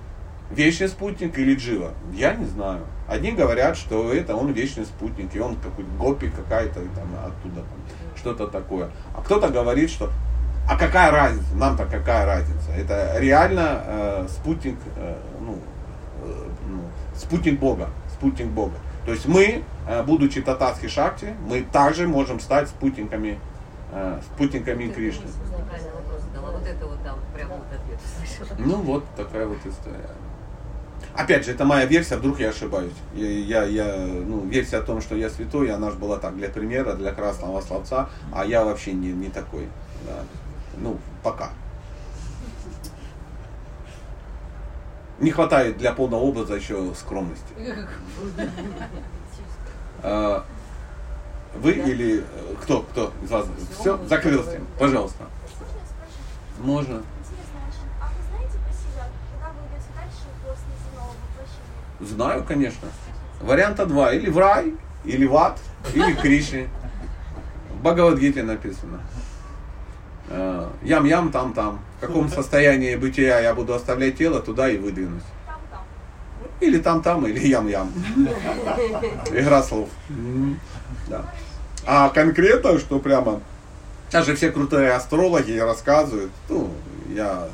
[0.50, 1.92] Вечный спутник или Джива?
[2.14, 2.80] Я не знаю.
[3.06, 8.16] Одни говорят, что это он вечный спутник, и он какой-то гопи какая-то, там оттуда там,
[8.16, 8.88] что-то такое.
[9.14, 10.10] А кто-то говорит, что
[10.66, 11.54] а какая разница?
[11.54, 12.72] Нам-то какая разница?
[12.72, 15.58] Это реально э, спутник, э, ну,
[16.24, 16.80] э, ну,
[17.14, 18.74] спутник Бога, спутник Бога.
[19.06, 23.38] То есть мы, э, будучи татарской шакти, мы также можем стать спутниками,
[23.92, 25.26] э, спутниками Кришны.
[27.96, 28.58] услышала.
[28.58, 30.10] Ну вот такая вот история.
[31.14, 32.92] Опять же, это моя версия, вдруг я ошибаюсь.
[33.14, 36.48] Я, я, я, ну, версия о том, что я святой, она же была так для
[36.48, 39.66] примера, для красного словца, а я вообще не, не такой.
[40.06, 40.22] да.
[40.76, 41.50] Ну, пока.
[45.20, 47.44] Не хватает для полного образа еще скромности.
[50.02, 50.46] А,
[51.56, 53.46] Вы или э, кто, кто из вас?
[53.78, 53.98] Все,
[54.50, 54.66] тема.
[54.78, 55.24] Пожалуйста.
[56.58, 57.02] Можно.
[58.00, 58.08] А?
[62.02, 62.88] Знаю, конечно.
[63.42, 64.12] Варианта два.
[64.14, 64.72] Или в рай,
[65.04, 65.60] или в ад,
[65.94, 66.68] или к Кришне.
[67.74, 69.00] В Бхагавадгите написано.
[70.30, 71.80] Э, Ям-ям, там-там.
[71.98, 75.22] В каком состоянии бытия я буду оставлять тело, туда и выдвинусь.
[75.46, 75.84] Там-там.
[76.60, 77.92] Или там-там, или ям-ям.
[79.32, 79.88] Игра слов.
[81.08, 81.24] Да.
[81.86, 83.40] А конкретно, что прямо...
[84.10, 86.70] Даже все крутые астрологи рассказывают, ну,
[87.14, 87.48] я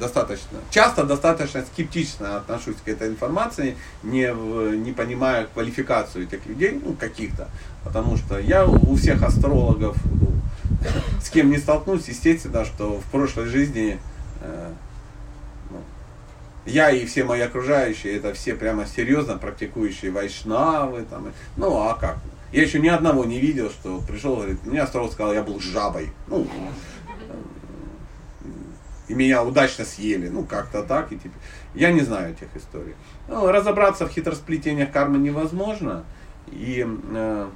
[0.00, 4.34] достаточно, часто достаточно скептично отношусь к этой информации, не,
[4.76, 7.48] не понимая квалификацию этих людей, ну, каких-то.
[7.84, 10.32] Потому что я у всех астрологов, ну,
[11.22, 13.98] с кем не столкнусь, естественно, что в прошлой жизни
[14.40, 14.72] э,
[15.70, 15.78] ну,
[16.64, 21.04] я и все мои окружающие, это все прямо серьезно практикующие вайшнавы.
[21.08, 22.18] Там, ну, а как?
[22.52, 26.10] Я еще ни одного не видел, что пришел, говорит, мне астролог сказал, я был жабой.
[26.28, 26.72] Ну, э,
[29.08, 30.28] и меня удачно съели.
[30.28, 31.12] Ну, как-то так.
[31.12, 31.34] И, типа,
[31.74, 32.94] я не знаю этих историй.
[33.28, 36.04] Ну, разобраться в хитросплетениях кармы невозможно.
[36.50, 37.48] И э,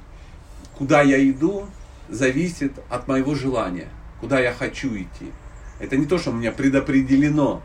[0.77, 1.65] куда я иду,
[2.11, 3.87] зависит от моего желания.
[4.19, 5.31] Куда я хочу идти.
[5.79, 7.63] Это не то, что у меня предопределено.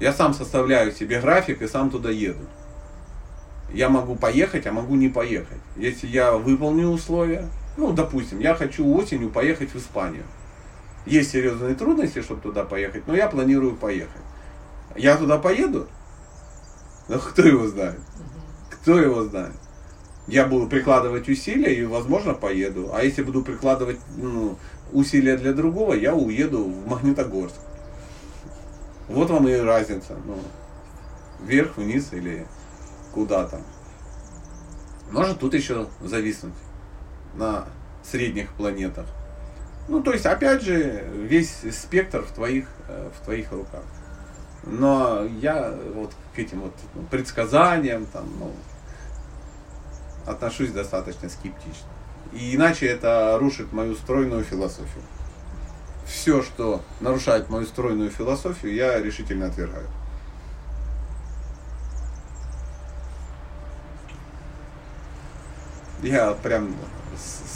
[0.00, 2.44] Я сам составляю себе график и сам туда еду.
[3.72, 5.60] Я могу поехать, а могу не поехать.
[5.76, 10.24] Если я выполню условия, ну, допустим, я хочу осенью поехать в Испанию.
[11.06, 14.22] Есть серьезные трудности, чтобы туда поехать, но я планирую поехать.
[14.96, 15.88] Я туда поеду?
[17.08, 18.00] Ну, кто его знает?
[18.70, 19.54] Кто его знает?
[20.28, 22.90] Я буду прикладывать усилия и, возможно, поеду.
[22.92, 24.58] А если буду прикладывать ну,
[24.92, 27.56] усилия для другого, я уеду в Магнитогорск.
[29.08, 30.16] Вот вам и разница.
[30.26, 30.38] Ну,
[31.40, 32.46] вверх, вниз или
[33.14, 33.62] куда-то.
[35.10, 36.52] Может тут еще зависнуть
[37.34, 37.64] на
[38.02, 39.06] средних планетах.
[39.88, 43.82] Ну, то есть, опять же, весь спектр в твоих, э, в твоих руках.
[44.64, 46.74] Но я вот к этим вот
[47.10, 48.52] предсказаниям там, ну,
[50.28, 51.88] отношусь достаточно скептично.
[52.32, 55.02] И иначе это рушит мою стройную философию.
[56.06, 59.86] Все, что нарушает мою стройную философию, я решительно отвергаю.
[66.02, 66.74] Я прям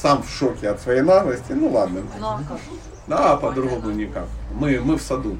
[0.03, 1.53] сам в шоке от своей наглости.
[1.53, 2.03] Ну ладно.
[2.19, 2.59] Ну а как?
[3.07, 4.27] Да, по-другому никак.
[4.53, 5.39] Мы, мы в саду.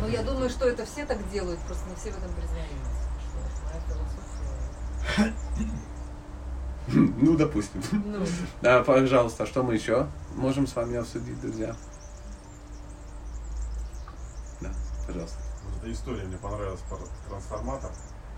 [0.00, 2.96] Ну я думаю, что это все так делают, просто не все в этом признаются.
[6.92, 7.82] Ну, допустим.
[7.92, 8.24] Ну,
[8.62, 10.06] Да, пожалуйста, что мы еще
[10.36, 11.74] можем с вами обсудить, друзья?
[14.60, 14.70] Да,
[15.06, 15.38] пожалуйста.
[15.64, 17.90] Вот эта история мне понравилась про трансформатор.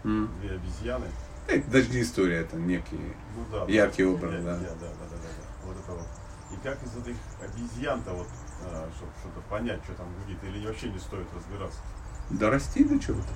[0.05, 0.31] М.
[0.41, 1.07] Две обезьяны.
[1.47, 3.01] Это даже не история, это некий
[3.37, 3.65] Ну да.
[3.73, 4.53] Яркий да, образ, я- да.
[4.53, 5.67] я- да, да, да, да, да.
[5.67, 6.07] Вот это вот.
[6.53, 8.27] И как из этих обезьян-то вот,
[8.97, 11.79] чтобы что-то понять, что там гудит, или вообще не стоит разбираться?
[12.31, 13.29] дорасти до чего-то.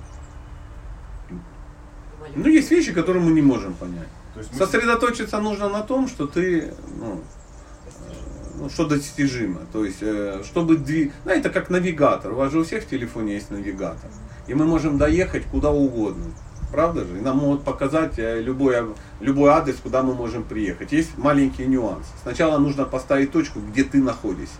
[2.35, 4.07] Ну, есть вещи, которые мы не можем понять.
[4.35, 8.13] Есть мы- Сосредоточиться нужно на том, что ты, ну, э,
[8.59, 9.61] ну, что достижимо.
[9.71, 11.13] То есть, э, чтобы двиг...
[11.25, 12.31] Ну, это как навигатор.
[12.33, 14.09] У вас же у всех в телефоне есть навигатор.
[14.47, 16.25] И мы можем доехать куда угодно.
[16.71, 17.19] Правда же?
[17.19, 18.77] И нам могут показать э, любой,
[19.19, 20.91] любой адрес, куда мы можем приехать.
[20.91, 22.09] Есть маленькие нюансы.
[22.23, 24.55] Сначала нужно поставить точку, где ты находишься.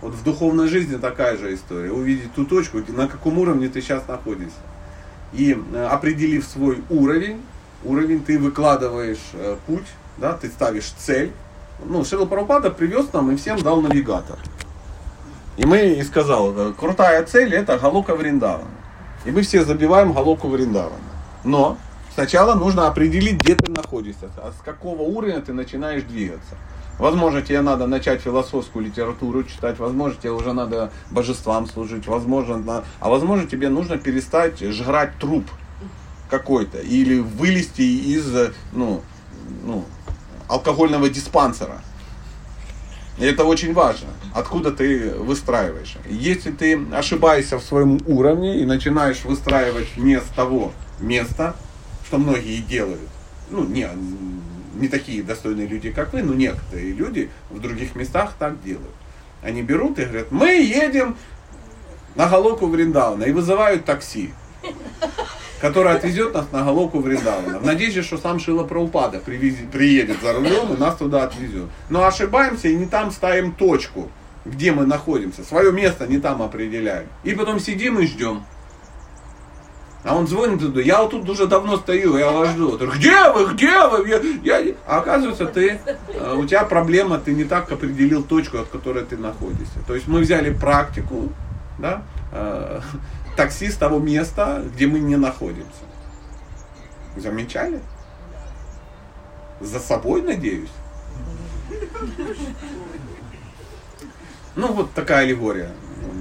[0.00, 1.92] Вот в духовной жизни такая же история.
[1.92, 4.58] Увидеть ту точку, на каком уровне ты сейчас находишься.
[5.32, 5.56] И
[5.88, 7.42] определив свой уровень,
[7.84, 9.86] уровень ты выкладываешь э, путь,
[10.18, 11.32] да, ты ставишь цель.
[11.84, 14.38] Ну, Шрила Прабхупада привез нам и всем дал навигатор.
[15.56, 18.70] И мы и сказал, э, крутая цель это Галока Вриндавана.
[19.24, 20.96] И мы все забиваем Галоку Вриндавана.
[21.44, 21.78] Но
[22.14, 26.56] сначала нужно определить, где ты находишься, а с какого уровня ты начинаешь двигаться.
[26.98, 33.08] Возможно, тебе надо начать философскую литературу читать, возможно, тебе уже надо божествам служить, возможно, а
[33.08, 35.46] возможно, тебе нужно перестать жрать труп
[36.30, 39.02] какой-то или вылезти из э, ну,
[39.64, 39.84] ну,
[40.48, 41.82] алкогольного диспансера.
[43.18, 45.96] И это очень важно, откуда ты выстраиваешь.
[46.08, 51.54] Если ты ошибаешься в своем уровне и начинаешь выстраивать не с того места,
[52.06, 53.10] что многие делают,
[53.50, 53.86] ну, не,
[54.74, 58.94] не такие достойные люди, как вы, но некоторые люди в других местах так делают.
[59.42, 61.16] Они берут и говорят, мы едем
[62.14, 64.32] на Галоку Вриндауна и вызывают такси,
[65.60, 67.58] которое отвезет нас на Галоку Вриндауна.
[67.58, 71.66] В надежде, что сам Шила Праупада приедет за рулем и нас туда отвезет.
[71.88, 74.10] Но ошибаемся и не там ставим точку,
[74.44, 75.44] где мы находимся.
[75.44, 77.06] Свое место не там определяем.
[77.24, 78.42] И потом сидим и ждем.
[80.02, 82.78] А он звонит туда, я вот тут уже давно стою, я вас жду.
[82.78, 84.08] Где вы, где вы?
[84.42, 84.74] Я, я...
[84.86, 89.18] А оказывается, ты, э, у тебя проблема, ты не так определил точку, от которой ты
[89.18, 89.78] находишься.
[89.86, 91.28] То есть мы взяли практику,
[91.78, 92.02] да,
[92.32, 92.80] э,
[93.40, 95.84] такси с того места, где мы не находимся.
[97.16, 97.80] Замечали?
[99.60, 100.68] За собой, надеюсь?
[104.56, 105.70] Ну, вот такая аллегория.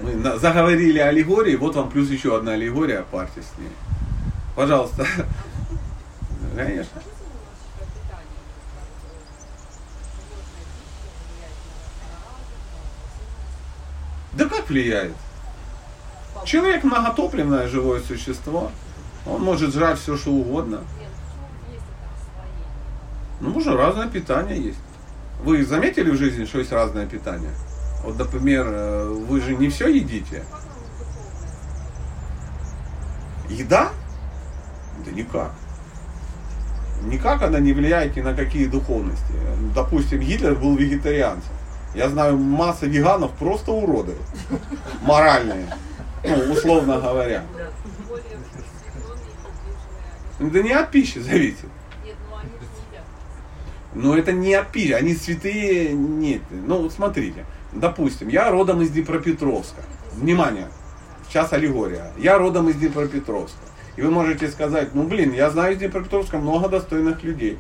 [0.02, 3.72] Мы заговорили о аллегории, вот вам плюс еще одна аллегория, парьте с ней.
[4.56, 5.06] Пожалуйста.
[6.56, 7.02] Конечно.
[14.34, 15.16] Да как влияет?
[16.46, 18.72] Человек многотопливное живое существо.
[19.26, 20.82] Он может жрать все, что угодно.
[23.42, 24.80] Ну, можно разное питание есть.
[25.44, 27.52] Вы заметили в жизни, что есть разное питание?
[28.04, 30.44] Вот, например, э, вы же не все едите.
[33.50, 33.90] Еда?
[35.06, 35.52] Да никак.
[37.04, 39.34] Никак она не влияет ни на какие духовности.
[39.74, 41.52] Допустим, Гитлер был вегетарианцем.
[41.96, 44.16] Я знаю масса веганов просто уроды.
[45.02, 45.68] Моральные.
[46.24, 47.44] Ну, условно говоря.
[50.40, 51.66] Да не от пищи зависит.
[53.94, 56.42] Но это не от пищи, они святые, нет.
[56.52, 59.82] Ну, вот смотрите, допустим, я родом из Днепропетровска.
[60.14, 60.68] Внимание,
[61.28, 62.12] сейчас аллегория.
[62.18, 63.60] Я родом из Днепропетровска.
[63.96, 67.58] И вы можете сказать, ну блин, я знаю из Днепропетровска много достойных людей.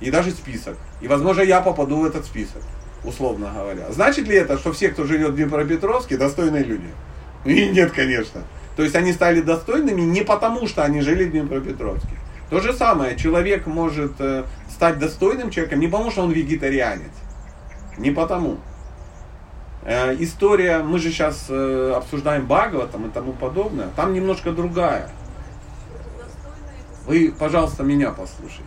[0.00, 0.76] И даже список.
[1.00, 2.62] И возможно я попаду в этот список,
[3.04, 3.90] условно говоря.
[3.90, 6.88] Значит ли это, что все, кто живет в Днепропетровске, достойные люди?
[7.48, 8.42] И нет, конечно.
[8.76, 12.10] То есть они стали достойными не потому, что они жили в Днепропетровске.
[12.50, 17.10] То же самое, человек может э, стать достойным человеком не потому, что он вегетарианец.
[17.96, 18.58] Не потому.
[19.82, 25.10] Э, история, мы же сейчас э, обсуждаем Бхагаватам и тому подобное, там немножко другая.
[27.06, 28.64] Вы, пожалуйста, меня послушайте.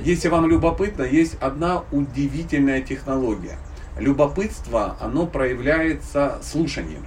[0.00, 3.58] Если вам любопытно, есть одна удивительная технология.
[3.98, 7.04] Любопытство, оно проявляется слушанием.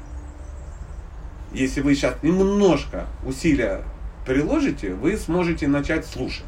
[1.51, 3.81] Если вы сейчас немножко усилия
[4.25, 6.45] приложите, вы сможете начать слушать.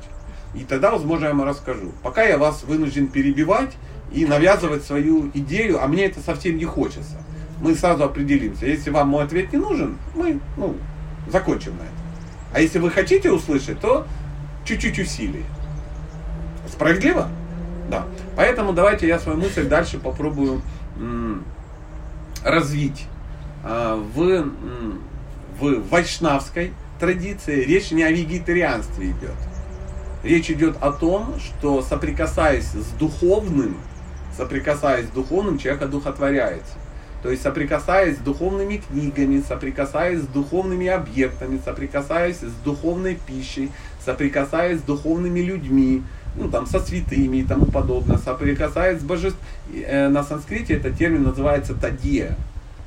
[0.53, 1.91] И тогда, возможно, я вам расскажу.
[2.03, 3.71] Пока я вас вынужден перебивать
[4.11, 7.21] и навязывать свою идею, а мне это совсем не хочется.
[7.61, 8.65] Мы сразу определимся.
[8.65, 10.75] Если вам мой ответ не нужен, мы ну,
[11.31, 11.95] закончим на этом.
[12.53, 14.07] А если вы хотите услышать, то
[14.65, 15.45] чуть-чуть усилий.
[16.67, 17.29] Справедливо?
[17.89, 18.05] Да.
[18.35, 20.61] Поэтому давайте я свою мысль дальше попробую
[22.43, 23.05] развить.
[23.63, 24.45] А, В,
[25.59, 29.35] в вайшнавской традиции речь не о вегетарианстве идет.
[30.23, 33.77] Речь идет о том, что соприкасаясь с духовным,
[34.35, 36.73] соприкасаясь с духовным, человек одухотворяется.
[37.23, 43.71] То есть соприкасаясь с духовными книгами, соприкасаясь с духовными объектами, соприкасаясь с духовной пищей,
[44.03, 46.03] соприкасаясь с духовными людьми,
[46.35, 49.41] ну там со святыми и тому подобное, соприкасаясь с божеством.
[49.89, 52.35] На санскрите этот термин называется тадия.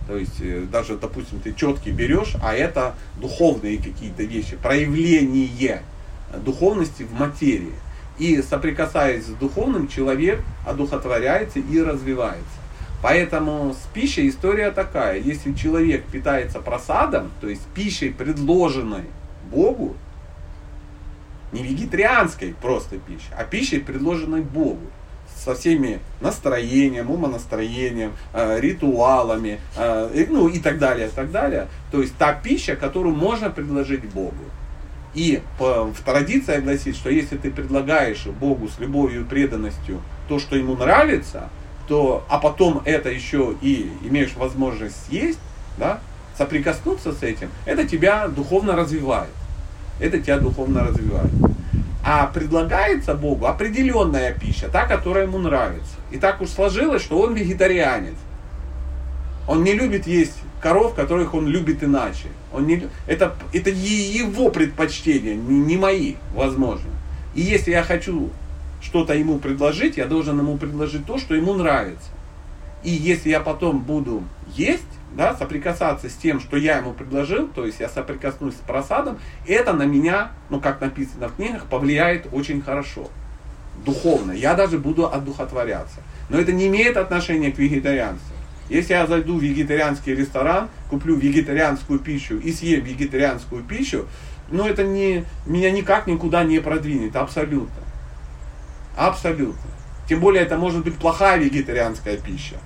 [0.07, 5.83] То есть э, даже, допустим, ты четки берешь, а это духовные какие-то вещи, проявление
[6.45, 7.73] духовности в материи.
[8.19, 12.45] И соприкасаясь с духовным, человек одухотворяется и развивается.
[13.03, 15.19] Поэтому с пищей история такая.
[15.19, 19.05] Если человек питается просадом, то есть пищей, предложенной
[19.51, 19.97] Богу,
[21.53, 24.87] не вегетарианской просто пищей, а пищей, предложенной Богу,
[25.45, 31.69] со всеми настроением, умонастроением, э, ритуалами, э, ну и так далее, так далее.
[31.91, 34.45] То есть та пища, которую можно предложить Богу.
[35.15, 40.39] И по, в традиция гласит, что если ты предлагаешь Богу с любовью и преданностью то,
[40.39, 41.51] что ему нравится,
[41.87, 45.41] то, а потом это еще и имеешь возможность съесть,
[45.77, 46.01] да,
[46.39, 49.29] соприкоснуться с этим, это тебя духовно развивает.
[49.99, 51.31] Это тебя духовно развивает.
[52.05, 55.95] А предлагается Богу определенная пища, та, которая ему нравится.
[56.11, 58.17] И так уж сложилось, что он вегетарианец.
[59.47, 62.29] Он не любит есть коров, которых он любит иначе.
[62.53, 66.91] Он не, это, это его предпочтения, не, мои, возможно.
[67.35, 68.31] И если я хочу
[68.81, 72.11] что-то ему предложить, я должен ему предложить то, что ему нравится.
[72.83, 74.23] И если я потом буду
[74.55, 74.83] есть,
[75.17, 79.73] да, соприкасаться с тем, что я ему предложил, то есть я соприкоснусь с просадом, это
[79.73, 83.09] на меня, ну как написано в книгах, повлияет очень хорошо.
[83.85, 84.33] Духовно.
[84.33, 86.01] Я даже буду одухотворяться.
[86.29, 88.35] Но это не имеет отношения к вегетарианству.
[88.69, 94.07] Если я зайду в вегетарианский ресторан, куплю вегетарианскую пищу и съем вегетарианскую пищу,
[94.51, 97.83] ну это не, меня никак никуда не продвинет, абсолютно.
[98.97, 99.71] Абсолютно.
[100.09, 102.57] Тем более это может быть плохая вегетарианская пища,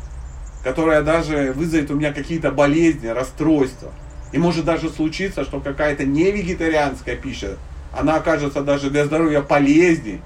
[0.67, 3.93] которая даже вызовет у меня какие-то болезни, расстройства.
[4.33, 7.57] И может даже случиться, что какая-то не вегетарианская пища,
[7.97, 10.19] она окажется даже для здоровья полезнее,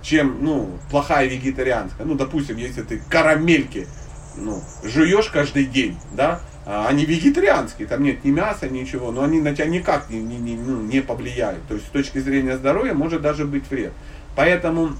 [0.00, 2.06] чем ну, плохая вегетарианская.
[2.06, 3.88] Ну, допустим, если ты карамельки
[4.36, 9.40] ну, жуешь каждый день, да, а они вегетарианские, там нет ни мяса, ничего, но они
[9.40, 11.66] на тебя никак не, не, не, ну, не повлияют.
[11.66, 13.92] То есть с точки зрения здоровья может даже быть вред.
[14.36, 14.90] Поэтому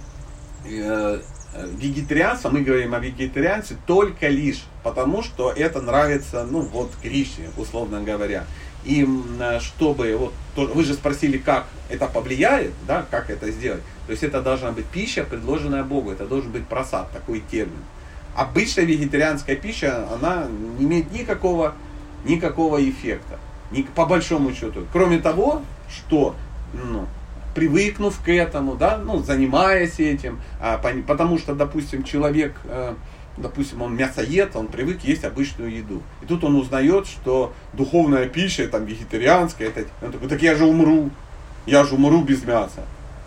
[0.68, 1.20] э,
[1.66, 8.02] вегетарианство, мы говорим о вегетарианстве только лишь потому, что это нравится, ну вот, Кришне, условно
[8.02, 8.44] говоря.
[8.84, 9.06] И
[9.60, 13.82] чтобы, вот, то, вы же спросили, как это повлияет, да, как это сделать.
[14.06, 17.82] То есть это должна быть пища, предложенная Богу, это должен быть просад, такой термин.
[18.34, 20.46] Обычная вегетарианская пища, она
[20.78, 21.74] не имеет никакого,
[22.24, 23.38] никакого эффекта,
[23.70, 24.86] ни, по большому счету.
[24.92, 26.36] Кроме того, что
[26.72, 27.06] ну,
[27.58, 30.78] привыкнув к этому, да, ну, занимаясь этим, а,
[31.08, 32.94] потому что, допустим, человек, э,
[33.36, 36.00] допустим, он мясоед, он привык есть обычную еду.
[36.22, 40.66] И тут он узнает, что духовная пища, там, вегетарианская, это, он такой, так я же
[40.66, 41.10] умру,
[41.66, 42.84] я же умру без мяса,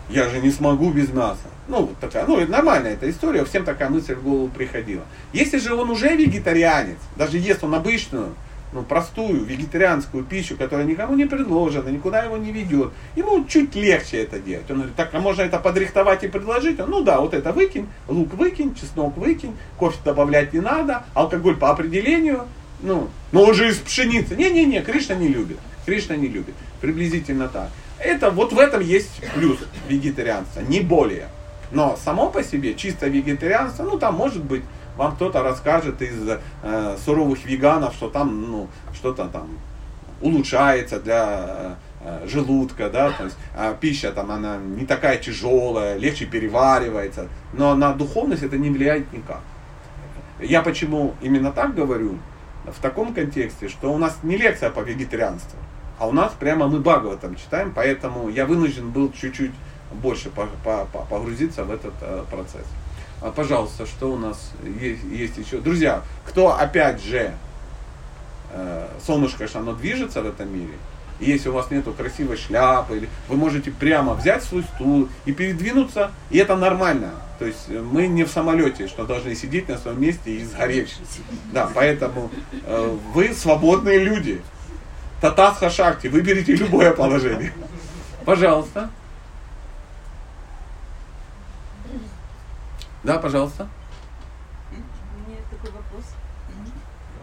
[0.08, 1.48] я же не смогу без мяса.
[1.68, 5.02] Ну, вот такая, ну, нормальная эта история, всем такая мысль в голову приходила.
[5.34, 8.30] Если же он уже вегетарианец, даже ест он обычную,
[8.72, 14.22] ну, простую вегетарианскую пищу, которая никому не предложена, никуда его не ведет, ему чуть легче
[14.22, 14.70] это делать.
[14.70, 16.80] Он говорит, так, а можно это подрихтовать и предложить?
[16.80, 21.56] Он, ну да, вот это выкинь, лук выкинь, чеснок выкинь, кофе добавлять не надо, алкоголь
[21.56, 22.46] по определению,
[22.82, 24.34] ну, но он же из пшеницы.
[24.34, 25.58] Не-не-не, Кришна не любит.
[25.86, 26.54] Кришна не любит.
[26.80, 27.68] Приблизительно так.
[27.98, 29.58] Это вот в этом есть плюс
[29.88, 31.28] вегетарианства, не более.
[31.70, 34.62] Но само по себе чисто вегетарианство, ну там может быть
[35.02, 36.28] вам кто-то расскажет из
[36.62, 39.48] э, суровых веганов, что там ну, что-то там
[40.20, 46.26] улучшается для э, желудка, да, то есть а пища там она не такая тяжелая, легче
[46.26, 49.40] переваривается, но на духовность это не влияет никак.
[50.40, 52.18] Я почему именно так говорю,
[52.64, 55.58] в таком контексте, что у нас не лекция по вегетарианству,
[55.98, 59.52] а у нас прямо мы Бхагаватам читаем, поэтому я вынужден был чуть-чуть
[59.92, 62.66] больше по- по- по- погрузиться в этот э, процесс.
[63.22, 64.50] А, пожалуйста, что у нас
[64.80, 65.58] есть, есть еще?
[65.58, 67.32] Друзья, кто опять же
[68.52, 70.74] э, солнышко, что оно движется в этом мире,
[71.20, 75.32] и если у вас нету красивой шляпы, или вы можете прямо взять свой стул и
[75.32, 77.10] передвинуться, и это нормально.
[77.38, 80.98] То есть э, мы не в самолете, что должны сидеть на своем месте и сгореть.
[81.52, 82.28] Да, поэтому
[82.66, 84.42] э, вы свободные люди.
[85.20, 87.52] Татасха Шакти, выберите любое положение.
[88.24, 88.90] Пожалуйста.
[93.04, 93.68] Да, пожалуйста.
[94.70, 96.04] У меня такой вопрос.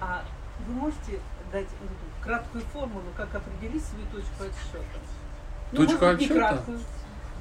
[0.02, 0.24] А
[0.68, 1.20] вы можете
[1.52, 1.88] дать ну,
[2.24, 5.00] краткую формулу, как определить свою точку отсчета?
[5.72, 6.40] Ну, Точку может отсчета?
[6.50, 6.80] краткую.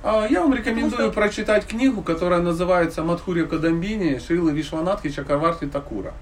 [0.03, 5.67] А, Я вам рекомендую Потому что- прочитать книгу, которая называется Мадхурья Кадамбини Шрилы Вишванатхи Чакарварти
[5.67, 6.13] Такура,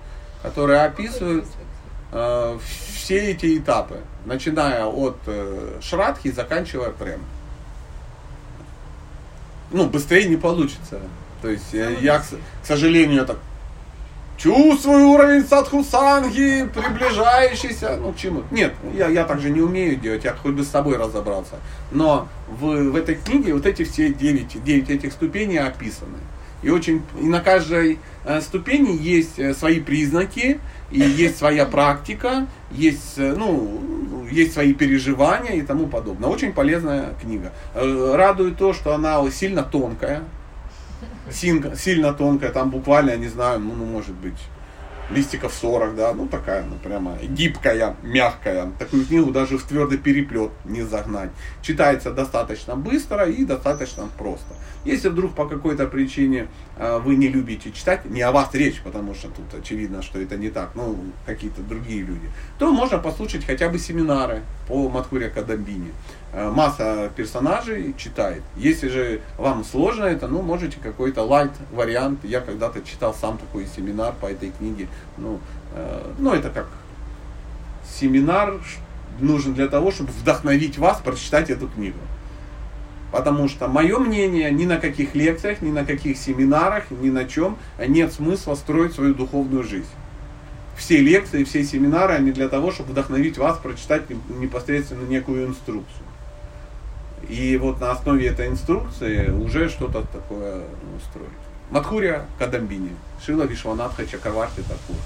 [0.42, 1.44] которая описывает
[2.12, 2.58] э,
[2.94, 7.20] все эти этапы, начиная от э, Шрадхи и заканчивая прем.
[9.72, 11.00] Ну, быстрее не получится.
[11.46, 13.36] То есть э, я, к, к сожалению, так
[14.36, 18.42] чувствую уровень садхусанги, приближающийся, ну, к чему.
[18.50, 21.60] Нет, я, я так же не умею делать, я хоть бы с собой разобрался.
[21.92, 26.18] Но в, в этой книге вот эти все 9, 9 этих ступеней описаны.
[26.64, 30.58] И, очень, и на каждой э, ступени есть э, свои признаки,
[30.90, 36.28] и есть своя практика, есть, ну, есть свои переживания и тому подобное.
[36.28, 37.52] Очень полезная книга.
[37.72, 40.24] Радует то, что она сильно тонкая,
[41.32, 44.38] сильно, сильно тонкая, там буквально, я не знаю, ну, ну, может быть,
[45.10, 48.70] листиков 40, да, ну такая, ну прямо гибкая, мягкая.
[48.78, 51.30] Такую книгу даже в твердый переплет не загнать.
[51.62, 54.54] Читается достаточно быстро и достаточно просто.
[54.84, 59.14] Если вдруг по какой-то причине э, вы не любите читать, не о вас речь, потому
[59.14, 63.68] что тут очевидно, что это не так, ну какие-то другие люди, то можно послушать хотя
[63.68, 65.92] бы семинары по Матхуре Кадамбине.
[66.36, 68.42] Э, Масса персонажей читает.
[68.56, 72.18] Если же вам сложно это, ну можете какой-то лайт вариант.
[72.24, 74.86] Я когда-то читал сам такой семинар по этой книге.
[75.16, 75.40] Ну,
[75.72, 76.66] э, ну это как
[77.98, 78.60] семинар
[79.18, 81.98] нужен для того, чтобы вдохновить вас прочитать эту книгу.
[83.12, 87.56] Потому что мое мнение, ни на каких лекциях, ни на каких семинарах, ни на чем
[87.78, 89.88] нет смысла строить свою духовную жизнь.
[90.76, 96.04] Все лекции, все семинары, они для того, чтобы вдохновить вас прочитать неп- непосредственно некую инструкцию.
[97.28, 101.28] И вот на основе этой инструкции уже что-то такое ну, строить.
[101.70, 104.96] Мадхурия Кадамбини, Шила Вишванатха Чакарварти Такур.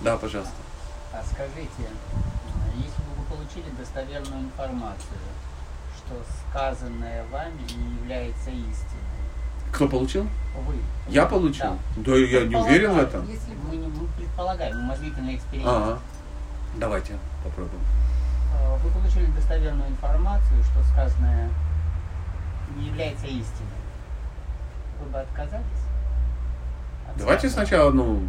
[0.00, 0.54] Да, пожалуйста.
[1.12, 1.90] А скажите,
[2.74, 5.18] если бы вы получили достоверную информацию,
[5.98, 6.14] что
[6.48, 9.04] сказанное вами не является истиной,
[9.72, 10.26] Кто получил?
[10.66, 10.76] вы.
[11.08, 11.78] Я получил?
[11.96, 12.12] Да.
[12.12, 13.28] Да, я не уверен в этом.
[13.28, 15.68] Если мы, не, мы предполагаем, умозрительный эксперимент.
[15.68, 15.98] Ага.
[16.76, 17.82] Давайте попробуем.
[18.54, 21.50] Э, Вы получили достоверную информацию, что сказанное
[22.76, 23.68] не является истиной.
[25.00, 25.64] Вы бы отказались?
[27.08, 28.22] от Давайте сначала, ну,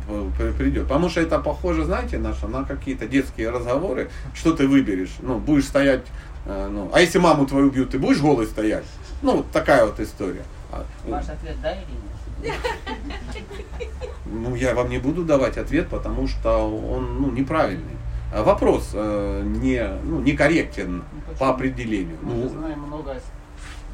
[0.57, 0.83] придет.
[0.83, 4.09] Потому что это похоже, знаете, наше, на какие-то детские разговоры.
[4.33, 5.15] Что ты выберешь?
[5.19, 6.05] Ну, будешь стоять,
[6.45, 8.85] э, ну, а если маму твою бьют, ты будешь голый стоять?
[9.21, 10.43] Ну, вот такая вот история.
[10.71, 11.85] А, Ваш ответ да или
[12.43, 12.55] нет?
[14.25, 17.97] Ну, я вам не буду давать ответ, потому что он ну, неправильный.
[18.35, 22.17] А Вопрос э, не, ну, некорректен Ну, по определению.
[22.21, 23.15] Мы Ну, знаем много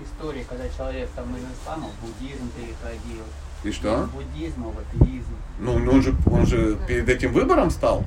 [0.04, 3.24] историй, когда человек там из ислама в буддизм переходил.
[3.64, 4.04] и что?
[4.04, 5.36] Из буддизма в атеизм.
[5.60, 8.04] Ну, он же, он же перед этим выбором стал?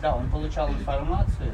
[0.00, 1.50] Да, он получал информацию.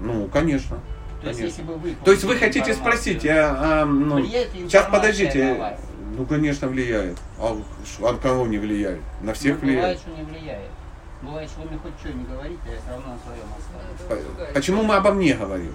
[0.00, 0.76] Ну, конечно.
[1.22, 1.44] То есть, Конечно.
[1.44, 5.76] если бы вы То есть вы хотите спросить, а, а, ну, сейчас подождите,
[6.16, 7.18] ну, конечно, влияет.
[7.38, 7.56] А
[8.02, 9.00] от кого не влияет?
[9.22, 9.80] На всех Ну, влияет.
[9.80, 10.70] Бывает, что не влияет.
[11.24, 14.46] Бывает, что вы мне хоть что не говорите, а я все равно на своем останусь.
[14.48, 15.72] По- Почему мы обо мне говорим?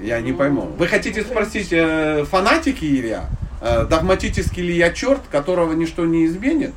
[0.00, 0.62] Я не пойму.
[0.78, 3.28] Вы хотите спросить, э, фанатики ли я?
[3.60, 6.74] Э, догматический ли я черт, которого ничто не изменит?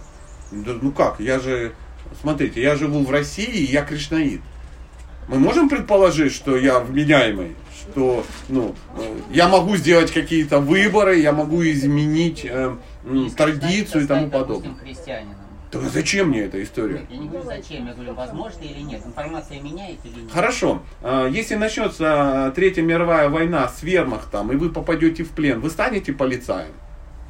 [0.52, 1.74] Да, ну как, я же,
[2.22, 4.42] смотрите, я живу в России, и я кришнаит.
[5.28, 11.32] Мы можем предположить, что я вменяемый, что ну, э, я могу сделать какие-то выборы, я
[11.32, 12.76] могу изменить э,
[13.12, 14.76] Если традицию и тому допустим, подобное.
[14.84, 15.36] христианином.
[15.72, 17.00] Так зачем мне эта история?
[17.00, 19.02] Нет, я не говорю зачем, я говорю, возможно или нет.
[19.06, 20.32] Информация меняет или нет.
[20.32, 20.82] Хорошо.
[21.02, 26.14] А, Если начнется Третья мировая война с вермахтом, и вы попадете в плен, вы станете
[26.14, 26.72] полицаем?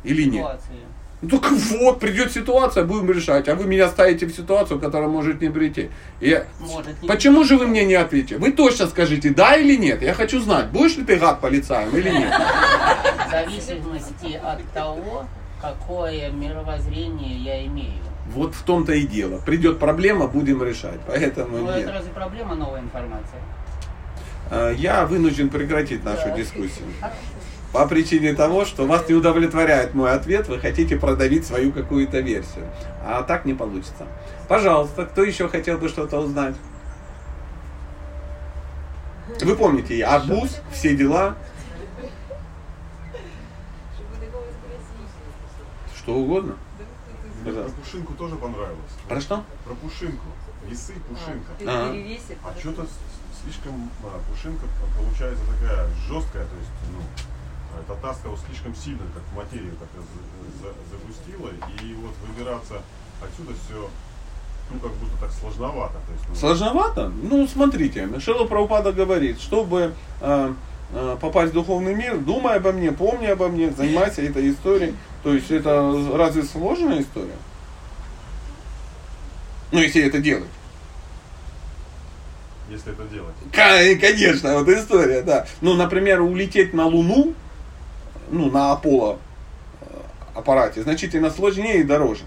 [0.04, 0.42] Или нет?
[0.44, 0.76] Ситуации.
[1.22, 5.42] Ну только вот, придет ситуация, будем решать, а вы меня ставите в ситуацию, которая может
[5.42, 5.90] не прийти.
[6.20, 8.38] Я- Может не Почему же вы мне не ответите?
[8.38, 10.04] Вы точно скажите, да или нет?
[10.04, 12.32] Я хочу знать, будешь ли ты гад полицаем или нет.
[13.28, 15.26] В зависимости от того,
[15.62, 18.04] какое мировоззрение я имею.
[18.36, 19.40] Вот в том-то и дело.
[19.40, 21.00] Придет проблема, будем решать.
[21.08, 21.90] Поэтому Ну, это нет.
[21.90, 23.40] разве проблема новая информация?
[24.52, 26.86] Э, Я вынужден прекратить нашу дискуссию.
[27.72, 32.66] По причине того, что вас не удовлетворяет мой ответ, вы хотите продавить свою какую-то версию.
[33.06, 34.06] А так не получится.
[34.50, 36.56] Пожалуйста, кто еще хотел бы что-то узнать?
[39.42, 41.36] Вы помните, арбуз, все дела,
[45.98, 46.56] что угодно.
[47.54, 47.70] Про.
[47.70, 48.92] Пушинку тоже понравилось.
[49.08, 49.44] Про что?
[49.66, 50.26] Про Пушинку.
[50.68, 51.52] Весы Пушинка.
[51.68, 51.92] А.
[51.92, 52.38] Перевесит.
[52.44, 52.88] А что-то
[53.44, 54.66] слишком а, Пушинка
[54.98, 57.00] получается такая жесткая, то есть, ну,
[57.78, 61.50] а, татарская вот слишком сильно, как в материю за- за- загустила,
[61.84, 62.82] и вот выбираться
[63.22, 63.90] отсюда все,
[64.72, 65.94] ну, как будто так сложновато.
[66.08, 67.10] То есть, ну, Сложновато?
[67.22, 70.54] Ну, смотрите, Шила Прабхупада говорит, чтобы э,
[71.20, 74.96] попасть в духовный мир, думай обо мне, помни обо мне, занимайся этой историей.
[75.24, 77.36] То есть это разве сложная история?
[79.72, 80.50] Ну, если это делать.
[82.70, 83.36] если это делать.
[83.52, 85.46] Конечно, вот история, да.
[85.62, 87.34] Ну, например, улететь на Луну,
[88.30, 89.20] ну, на Аполло
[89.82, 89.86] э,
[90.36, 92.24] аппарате, значительно сложнее и дороже.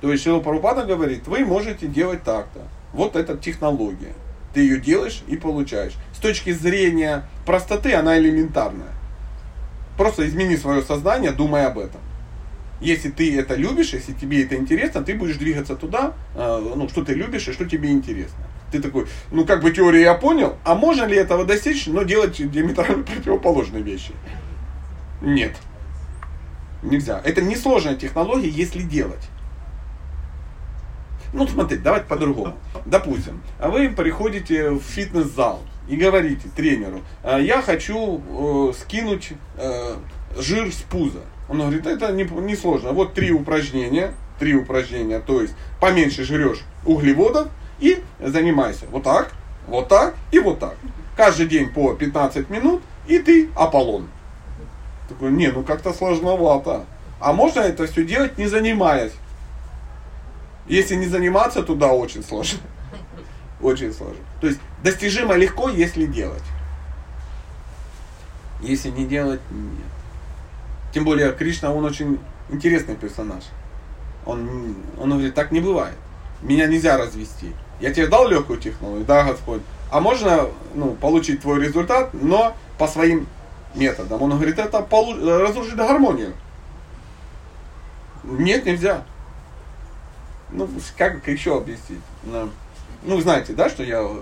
[0.00, 2.60] То есть Шила Прабхупада говорит, вы можете делать так-то.
[2.92, 4.14] Вот эта технология.
[4.54, 5.94] Ты ее делаешь и получаешь.
[6.14, 8.92] С точки зрения простоты она элементарная.
[9.96, 12.00] Просто измени свое сознание, думай об этом.
[12.80, 17.04] Если ты это любишь, если тебе это интересно, ты будешь двигаться туда, э, ну, что
[17.04, 18.44] ты любишь и что тебе интересно.
[18.72, 22.36] Ты такой, ну как бы теорию я понял, а можно ли этого достичь, но делать
[22.50, 24.12] диаметрально противоположные вещи?
[25.20, 25.56] Нет.
[26.82, 27.20] Нельзя.
[27.24, 29.28] Это несложная технология, если делать.
[31.32, 32.54] Ну, смотрите, давайте по-другому.
[32.84, 39.96] Допустим, а вы приходите в фитнес-зал и говорите тренеру, «А я хочу э, скинуть э,
[40.36, 41.20] жир с пуза.
[41.48, 42.92] Он говорит, это не, не сложно.
[42.92, 49.32] Вот три упражнения, три упражнения, то есть поменьше жрешь углеводов и занимайся вот так,
[49.66, 50.76] вот так и вот так.
[51.16, 54.08] Каждый день по 15 минут, и ты Аполлон.
[55.08, 56.86] Такой, не, ну как-то сложновато.
[57.20, 59.12] А можно это все делать, не занимаясь.
[60.72, 62.60] Если не заниматься, туда очень сложно.
[63.60, 64.24] Очень сложно.
[64.40, 66.42] То есть достижимо легко, если делать.
[68.62, 69.92] Если не делать, нет.
[70.94, 72.18] Тем более Кришна, он очень
[72.48, 73.44] интересный персонаж.
[74.24, 75.96] Он, он говорит, так не бывает.
[76.40, 77.52] Меня нельзя развести.
[77.78, 79.60] Я тебе дал легкую технологию, да, Господь.
[79.90, 83.26] А можно ну, получить твой результат, но по своим
[83.74, 84.22] методам.
[84.22, 86.32] Он говорит, это разрушит гармонию.
[88.24, 89.04] Нет, нельзя.
[90.52, 92.00] Ну, как еще объяснить?
[92.24, 92.50] Ну,
[93.04, 94.16] Ну, знаете, да, что я э,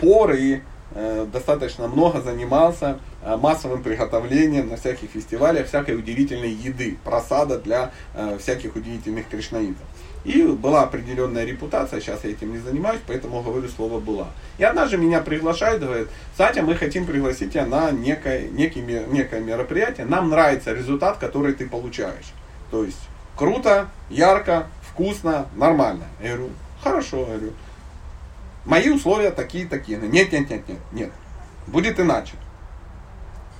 [0.00, 0.60] повар и
[0.94, 7.92] э, достаточно много занимался э, массовым приготовлением на всяких фестивалях всякой удивительной еды, просада для
[8.38, 9.82] всяких удивительных кришнаитов.
[10.24, 14.28] И была определенная репутация, сейчас я этим не занимаюсь, поэтому говорю слово «была».
[14.58, 20.06] И однажды меня приглашают, говорят, Сатя, мы хотим пригласить тебя на некое, некий, некое мероприятие,
[20.06, 22.32] нам нравится результат, который ты получаешь.
[22.70, 23.00] То есть
[23.36, 26.04] круто, ярко, вкусно, нормально.
[26.20, 26.50] Я говорю,
[26.82, 27.52] хорошо, я говорю.
[28.64, 29.98] Мои условия такие-такие.
[29.98, 31.10] Нет, нет, нет, нет, нет.
[31.66, 32.34] Будет иначе.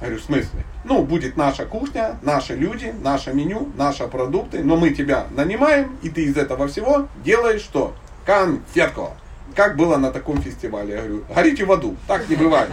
[0.01, 0.65] Я говорю, в смысле?
[0.85, 6.11] Ну, будет наша кухня, наши люди, наше меню, наши продукты, но мы тебя нанимаем, и
[6.11, 7.95] ты из этого всего делаешь что?
[8.27, 9.11] Конфетку.
[9.55, 10.95] Как было на таком фестивале?
[10.95, 12.71] Я говорю, горите в аду, так не бывает.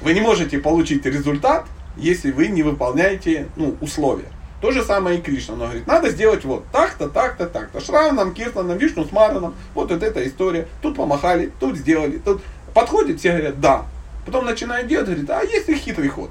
[0.00, 1.64] Вы не можете получить результат,
[1.96, 4.33] если вы не выполняете ну, условия.
[4.64, 5.52] То же самое и Кришна.
[5.52, 7.82] Он говорит, надо сделать вот так-то, так-то, так-то.
[7.82, 9.54] Шраваном, Киртаном, Вишну, Смараном.
[9.74, 10.66] Вот, вот эта история.
[10.80, 12.16] Тут помахали, тут сделали.
[12.16, 12.40] Тут
[12.72, 13.84] подходит, все говорят, да.
[14.24, 16.30] Потом начинает делать, говорит, а есть и хитрый ход.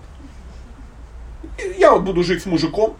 [1.77, 2.97] Я вот буду жить с мужиком,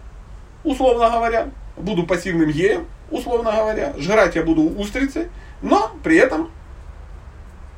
[0.64, 5.32] условно говоря, буду пассивным геем, условно говоря, жрать я буду устрицы,
[5.64, 6.52] но при этом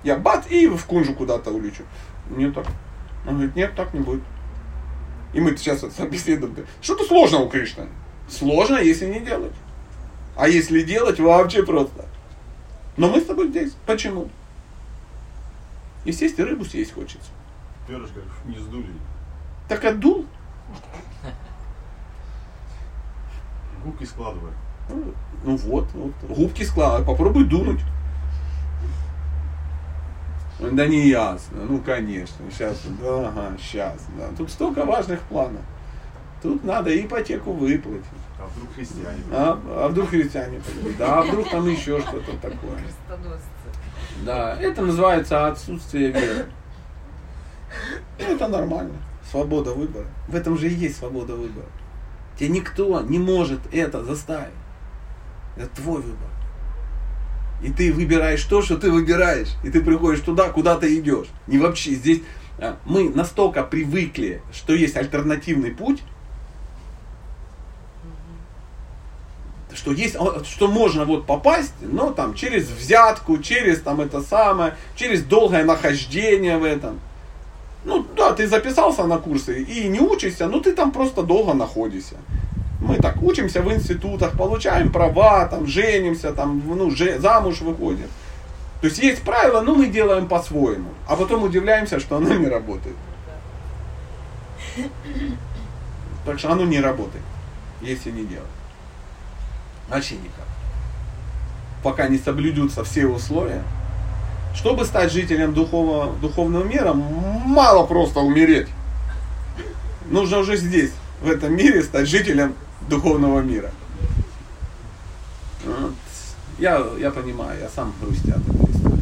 [0.04, 1.84] я бац и в кунжу куда-то улечу.
[2.32, 2.66] Не так.
[3.26, 4.24] Он говорит, нет, так не будет.
[5.36, 6.56] И мы сейчас вот беседуем.
[6.82, 7.88] Что-то сложно у Кришны.
[8.30, 9.52] Сложно, если не делать.
[10.38, 12.06] А если делать, вообще просто.
[12.96, 13.74] Но мы с тобой здесь.
[13.86, 14.30] Почему?
[16.06, 17.30] И сесть и рыбу съесть хочется.
[17.86, 18.88] Перышко не сдули.
[19.68, 20.26] Так отдул.
[23.84, 24.54] Губки складывай.
[24.90, 25.14] Ну,
[25.44, 26.14] Ну вот, вот.
[26.30, 27.82] Губки складывай, попробуй дунуть.
[30.60, 34.30] Да не ясно, ну конечно, сейчас, да, ага, сейчас, да.
[34.38, 35.62] Тут столько важных планов.
[36.42, 38.06] Тут надо ипотеку выплатить.
[38.40, 39.22] А вдруг христиане?
[39.32, 40.62] А, а вдруг христиане?
[40.98, 42.78] Да, а вдруг там еще что-то такое.
[44.24, 46.46] Да, это называется отсутствие веры.
[48.18, 48.96] Это нормально.
[49.30, 50.06] Свобода выбора.
[50.28, 51.68] В этом же и есть свобода выбора.
[52.38, 54.54] Тебе никто не может это заставить.
[55.58, 56.30] Это твой выбор.
[57.64, 59.50] И ты выбираешь то, что ты выбираешь.
[59.64, 61.28] И ты приходишь туда, куда ты идешь.
[61.48, 61.92] Не вообще.
[61.92, 62.22] Здесь
[62.60, 66.02] а, мы настолько привыкли, что есть альтернативный путь,
[69.74, 74.76] что есть, а, что можно вот попасть, но там через взятку, через там это самое,
[74.96, 77.00] через долгое нахождение в этом.
[77.84, 82.16] Ну да, ты записался на курсы и не учишься, ну ты там просто долго находишься.
[83.02, 88.08] Так учимся в институтах, получаем права, там женимся, там ну, же, замуж выходим.
[88.82, 90.90] То есть есть правила, но мы делаем по-своему.
[91.08, 92.96] А потом удивляемся, что оно не работает.
[96.26, 97.24] Так что оно не работает,
[97.82, 98.46] если не делать.
[99.90, 100.46] Вообще никак.
[101.84, 103.64] Пока не соблюдутся все условия.
[104.56, 108.68] Чтобы стать жителем духовного, духовного мира, мало просто умереть.
[110.10, 110.92] Нужно уже здесь,
[111.22, 112.56] в этом мире, стать жителем
[112.90, 113.72] духовного мира.
[115.66, 115.94] Вот.
[116.60, 118.96] Я, я понимаю, я сам грустят этой истории.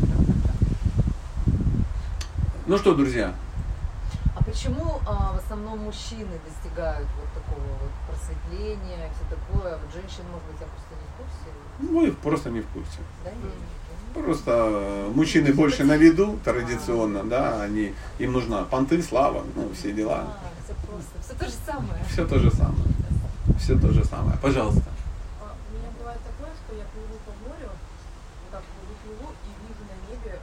[2.65, 3.33] Ну что, друзья,
[4.35, 9.77] А почему а, в основном мужчины достигают вот такого вот просветления и все такое, а
[9.77, 11.91] вот женщин, может быть, я просто не в курсе?
[11.91, 12.99] вы просто не в курсе.
[13.25, 13.53] Да, нет?
[14.13, 19.91] Просто э, мужчины больше на виду традиционно, да, они, им нужна понты, слава, ну, все
[19.91, 20.27] дела.
[20.27, 22.05] А, все просто, все то же самое.
[22.09, 23.02] Все то же самое.
[23.59, 24.37] Все то же самое.
[24.41, 24.89] Пожалуйста.
[25.41, 29.49] А, У меня бывает такое, что я плыву по морю, вот так плыву, плыву и
[29.67, 30.39] вижу на небе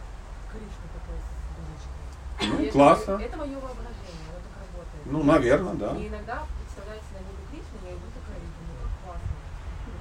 [0.53, 2.49] Кришну дудочкой.
[2.49, 3.13] Ну, И это классно.
[3.17, 5.03] моё- Это мое воображение, оно так работает.
[5.07, 5.91] Ну, наверное, да.
[5.97, 9.33] И иногда представляется на небе Кришна, я иду такая, и думаю, как классно.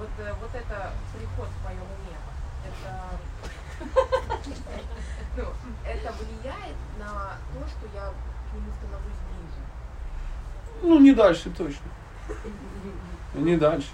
[0.00, 0.76] Вот, э, вот это
[1.12, 2.16] приход в моем уме,
[2.68, 2.90] это,
[5.36, 5.44] ну,
[5.84, 9.62] это влияет на то, что я к нему становлюсь ближе.
[10.82, 11.88] Ну, не дальше точно.
[13.34, 13.86] Не дальше.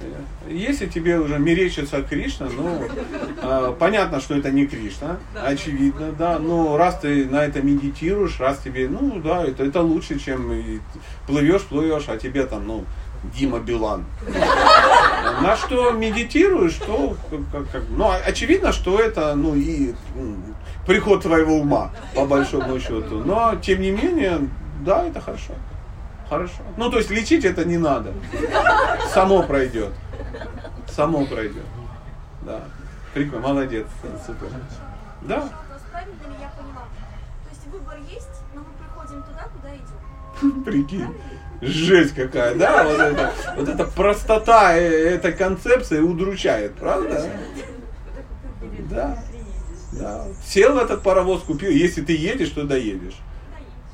[0.49, 2.81] Если тебе уже мерещится Кришна, ну,
[3.43, 8.59] э, понятно, что это не Кришна, очевидно, да, но раз ты на это медитируешь, раз
[8.65, 10.81] тебе, ну, да, это, это лучше, чем и
[11.27, 12.85] плывешь, плывешь, а тебе там, ну,
[13.37, 14.05] Дима Билан.
[15.43, 17.17] На что медитируешь, то,
[17.53, 19.93] как, как- ну, очевидно, что это, ну, и
[20.87, 23.23] приход твоего ума, по большому счету.
[23.25, 24.49] Но, тем не менее,
[24.81, 25.53] да, это хорошо.
[26.29, 26.63] Хорошо.
[26.77, 28.13] Ну, то есть лечить это не надо.
[29.13, 29.93] Само пройдет.
[30.89, 31.65] Само пройдет.
[32.43, 32.61] Да.
[33.15, 33.87] Прикольно, молодец,
[34.27, 34.49] супер.
[35.23, 35.49] Да,
[35.97, 36.85] правильно ли я поняла?
[37.45, 40.65] То есть выбор есть, но мы приходим туда, куда идем.
[40.65, 41.15] прикинь.
[41.63, 42.85] Жесть какая, да?
[42.85, 47.31] Вот, это, вот эта простота э, этой концепции удручает, правда?
[48.91, 49.19] Да.
[49.93, 50.27] Да.
[50.45, 51.71] Сел в этот паровоз, купил.
[51.71, 53.17] Если ты едешь, то доедешь.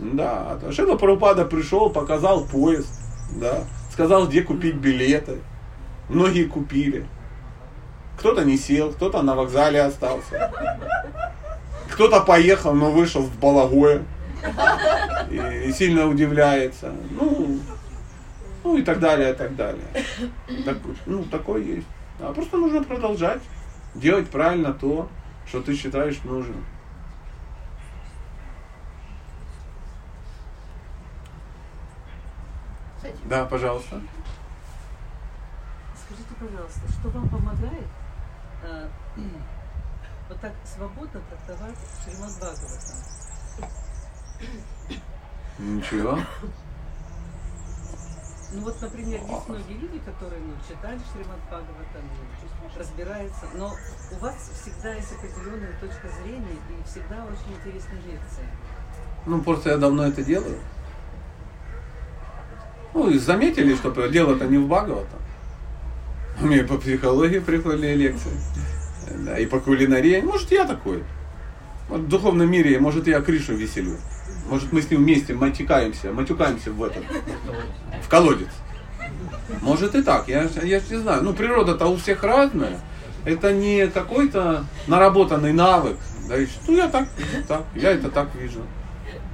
[0.02, 0.58] Да.
[0.72, 2.88] Шила Прабхупада пришел, показал поезд,
[3.36, 3.64] да.
[3.92, 5.38] Сказал, где купить билеты.
[6.08, 7.06] Многие купили.
[8.18, 10.52] Кто-то не сел, кто-то на вокзале остался.
[11.90, 14.02] Кто-то поехал, но вышел в Балагое
[15.30, 16.92] и, и сильно удивляется.
[17.10, 17.60] Ну,
[18.64, 19.84] ну и так далее, и так далее.
[20.64, 21.86] Так, ну, такое есть.
[22.20, 23.40] А просто нужно продолжать
[23.94, 25.08] делать правильно то,
[25.46, 26.64] что ты считаешь нужным.
[33.24, 34.00] Да, пожалуйста.
[36.04, 37.86] Скажите, пожалуйста, что вам помогает
[38.64, 38.88] э,
[40.28, 42.96] вот так свободно трактовать Шримад Бхагаватам?
[45.58, 46.18] Ничего.
[48.54, 52.04] Ну вот, например, есть многие люди, которые ну, читали Шримад Бхагаватам,
[52.76, 53.72] разбираются, но
[54.10, 58.46] у вас всегда есть определенная точка зрения и всегда очень интересные лекции.
[59.26, 60.58] Ну, просто я давно это делаю.
[62.94, 65.18] Ну, и заметили, что дело-то не в Бхагаватам.
[66.40, 68.32] У меня по психологии прикольные лекции.
[69.24, 70.20] Да, и по кулинарии.
[70.20, 71.02] Может, я такой.
[71.88, 73.96] Вот в духовном мире, может, я Кришу веселю.
[74.48, 77.04] Может, мы с ним вместе матюкаемся, матюкаемся в этот,
[78.02, 78.48] в колодец.
[79.60, 81.22] Может и так, я, я ж не знаю.
[81.22, 82.80] Ну, природа-то у всех разная.
[83.24, 85.96] Это не какой-то наработанный навык.
[86.28, 87.08] Да, и что я так,
[87.46, 88.60] так, я это так вижу.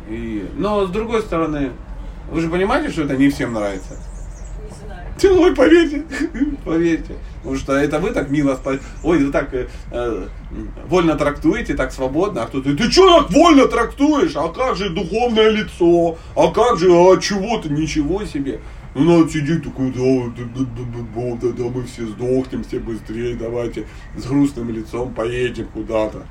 [0.09, 1.73] И, но с другой стороны,
[2.31, 3.97] вы же понимаете, что это не всем нравится?
[5.25, 6.05] Ой, поверьте,
[6.65, 7.17] поверьте.
[7.39, 8.61] Потому что это вы так мило,
[9.03, 10.27] ой, вы так э, э,
[10.87, 14.37] вольно трактуете, так свободно, а кто-то, ты что так вольно трактуешь?
[14.37, 16.19] А как же духовное лицо?
[16.35, 17.69] А как же, а чего ты?
[17.69, 18.61] Ничего себе.
[18.95, 23.87] Ну, надо сидеть такой, да, да, да, да, да, мы все сдохнем, все быстрее, давайте
[24.17, 26.27] с грустным лицом поедем куда-то.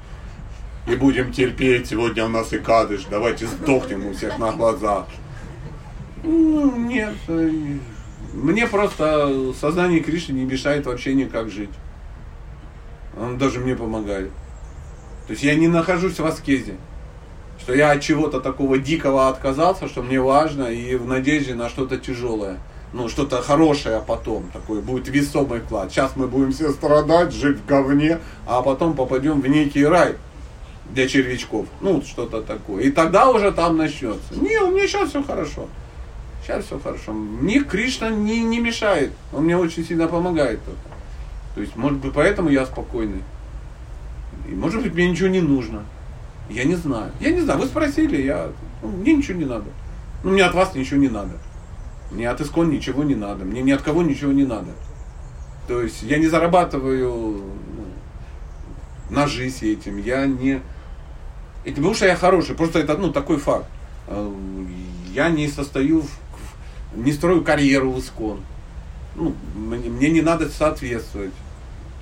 [0.88, 5.08] И будем терпеть, сегодня у нас и кадыш, давайте сдохнем у всех на глазах.
[6.24, 7.52] Ну, Нет, э,
[8.34, 11.70] мне просто сознание Кришны не мешает вообще никак жить.
[13.20, 14.32] Он даже мне помогает.
[15.28, 16.76] То есть я не нахожусь в аскезе.
[17.60, 21.98] Что я от чего-то такого дикого отказался, что мне важно, и в надежде на что-то
[21.98, 22.58] тяжелое.
[22.94, 25.92] Ну, что-то хорошее потом, такой будет весомый вклад.
[25.92, 30.16] Сейчас мы будем все страдать, жить в говне, а потом попадем в некий рай
[30.92, 31.66] для червячков.
[31.82, 32.84] Ну, что-то такое.
[32.84, 34.34] И тогда уже там начнется.
[34.36, 35.68] Не, у меня сейчас все хорошо.
[36.48, 37.12] Сейчас все хорошо.
[37.12, 39.12] Мне Кришна не, не мешает.
[39.34, 40.80] Он мне очень сильно помогает только.
[41.56, 43.22] То есть, может быть, поэтому я спокойный.
[44.48, 45.84] И может быть, мне ничего не нужно.
[46.50, 47.12] Я не знаю.
[47.20, 47.60] Я не знаю.
[47.60, 48.48] Вы спросили, я.
[48.82, 49.66] ну, мне ничего не надо.
[50.24, 51.34] Ну, мне от вас ничего не надо.
[52.12, 53.44] Мне от Искон ничего не надо.
[53.44, 54.72] Мне ни от кого ничего не надо.
[55.68, 59.98] То есть я не зарабатываю ну, на жизнь этим.
[59.98, 60.62] Я не.
[61.66, 63.66] Это потому что я хороший, просто это ну, такой факт.
[64.08, 64.32] Э,
[65.14, 66.27] Я не состою, в-
[66.96, 68.40] не строю карьеру в Искон.
[69.16, 71.34] Ну, мне, мне не надо соответствовать.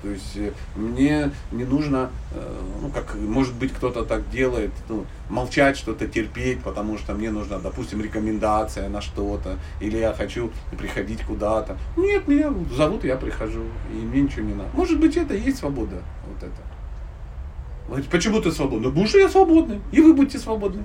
[0.02, 5.06] То есть э, мне не нужно, э, ну как может быть кто-то так делает, ну,
[5.30, 11.22] молчать, что-то терпеть, потому что мне нужна, допустим, рекомендация на что-то, или я хочу приходить
[11.22, 11.76] куда-то.
[11.96, 14.68] Нет, меня зовут, я прихожу, и мне ничего не надо.
[14.74, 16.62] Может быть, это и есть свобода, вот это.
[18.10, 18.90] Почему ты свободный?
[18.90, 20.84] Потому что я свободный, и вы будьте свободны.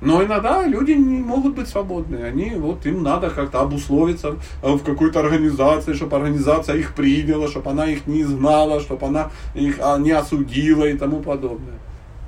[0.00, 2.22] Но иногда люди не могут быть свободны.
[2.22, 7.70] Они, вот им надо как-то обусловиться э, в какой-то организации, чтобы организация их приняла, чтобы
[7.70, 11.78] она их не изгнала, чтобы она их а, не осудила и тому подобное.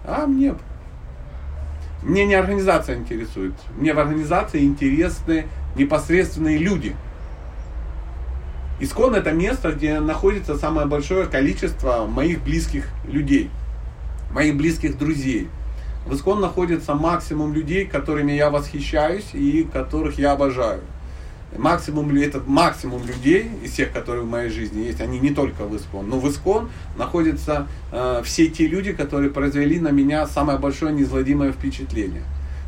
[0.04, 0.54] А мне,
[2.02, 3.54] мне не организация интересует.
[3.76, 6.96] Мне в организации интересны непосредственные люди.
[8.80, 13.50] Искон это место, где находится самое большое количество моих близких людей,
[14.32, 15.48] моих близких друзей.
[16.06, 20.80] В Искон находится максимум людей, которыми я восхищаюсь и которых я обожаю.
[21.56, 25.76] Максимум, этот максимум людей из всех, которые в моей жизни есть, они не только в
[25.76, 30.92] Искон, но в Искон находятся э, все те люди, которые произвели на меня самое большое
[30.92, 32.22] неизгладимое впечатление,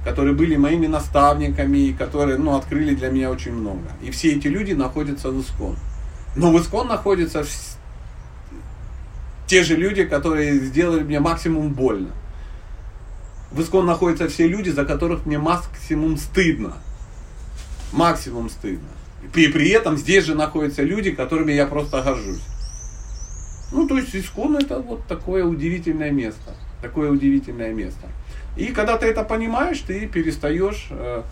[0.05, 3.93] которые были моими наставниками и которые ну, открыли для меня очень много.
[4.03, 5.77] И все эти люди находятся в Искон.
[6.35, 7.45] Но в Искон находятся
[9.47, 12.09] те же люди, которые сделали мне максимум больно.
[13.53, 16.75] В Искон находятся все люди, за которых мне максимум стыдно.
[17.93, 18.89] Максимум стыдно.
[19.35, 22.43] И при этом здесь же находятся люди, которыми я просто горжусь.
[23.73, 26.55] Ну, то есть Искон это вот такое удивительное место.
[26.81, 28.09] Такое удивительное место.
[28.57, 31.23] И когда ты это понимаешь, ты перестаешь, э,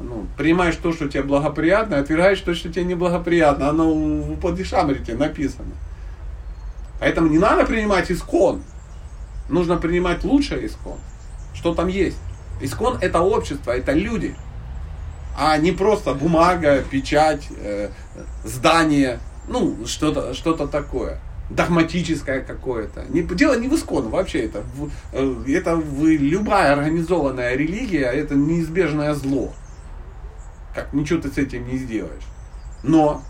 [0.00, 3.70] ну, принимаешь то, что тебе благоприятно, и отвергаешь то, что тебе неблагоприятно.
[3.70, 5.72] Оно в Падишамрите написано.
[7.00, 8.62] Поэтому не надо принимать искон.
[9.48, 10.98] Нужно принимать лучшее искон.
[11.60, 12.16] Что там есть?
[12.62, 14.34] Искон это общество, это люди.
[15.36, 17.90] А не просто бумага, печать, э,
[18.44, 21.20] здание, ну, что-то что такое.
[21.50, 23.04] Догматическое какое-то.
[23.10, 24.46] Не, дело не в искон вообще.
[24.46, 24.62] Это,
[25.12, 29.52] э, это в, любая организованная религия, это неизбежное зло.
[30.74, 32.24] Как ничего ты с этим не сделаешь.
[32.82, 33.20] Но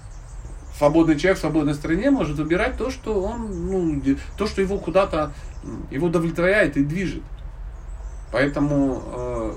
[0.79, 4.01] свободный человек в свободной стране может выбирать то, что он, ну,
[4.39, 5.33] то, что его куда-то,
[5.91, 7.25] его удовлетворяет и движет.
[8.33, 9.53] Поэтому э,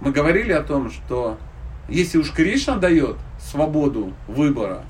[0.00, 1.38] мы говорили о том, что
[1.88, 4.84] если уж Кришна дает свободу выбора,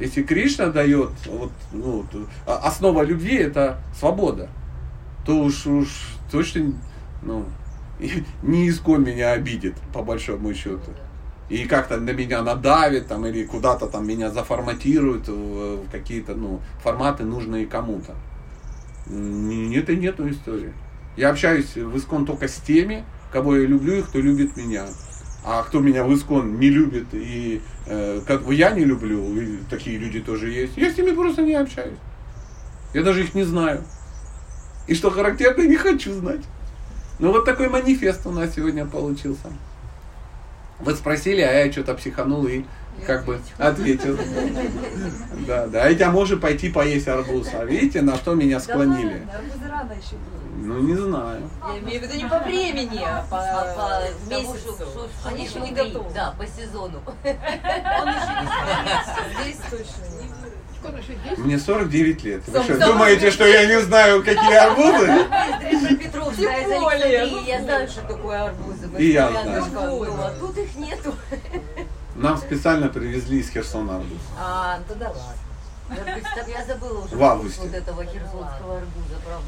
[0.00, 2.04] если Кришна дает, вот, ну,
[2.46, 4.48] основа любви это свобода,
[5.24, 5.88] то уж, уж
[6.30, 6.72] точно
[7.22, 7.46] ну,
[8.42, 10.90] не искон меня обидит, по большому счету.
[11.48, 17.24] И как-то на меня надавит там, или куда-то там меня заформатируют в, какие-то ну, форматы,
[17.24, 18.14] нужные кому-то.
[19.06, 20.72] Нет и нету истории.
[21.16, 24.86] Я общаюсь в Искон только с теми, кого я люблю и кто любит меня.
[25.44, 29.58] А кто меня в Искон не любит и э, как бы я не люблю, и
[29.68, 31.98] такие люди тоже есть, я с ними просто не общаюсь.
[32.94, 33.82] Я даже их не знаю.
[34.86, 36.42] И что характерно, не хочу знать.
[37.18, 39.48] Ну вот такой манифест у нас сегодня получился.
[40.80, 42.64] Вы спросили, а я что-то психанул и
[43.06, 44.18] как бы ответил.
[45.46, 45.84] Да, да.
[45.84, 47.48] А я может пойти поесть арбуз.
[47.52, 49.26] А видите, на что меня склонили?
[49.34, 50.42] Арбузы рано еще будут.
[50.64, 51.50] Ну не знаю.
[51.74, 55.28] Я имею в виду не по времени, а по, А по месяцу, что- что- что
[55.28, 56.08] Они еще не готовы.
[56.14, 57.00] Да, по сезону.
[57.24, 59.42] Он еще не.
[59.42, 62.42] Здесь точно не Мне 49 лет.
[62.46, 65.06] Вы что, думаете, что я не знаю, какие арбузы?
[66.36, 67.44] Тем более.
[67.46, 68.88] Я знаю, что такое арбузы.
[68.98, 69.64] И я знаю.
[69.64, 71.14] а тут их нету.
[72.16, 74.18] Нам специально привезли из Херсона арбуз.
[74.38, 75.22] А, ну да ладно.
[76.48, 77.60] Я забыла уже В августе.
[77.62, 79.46] вот этого херсонского арбуза, правда.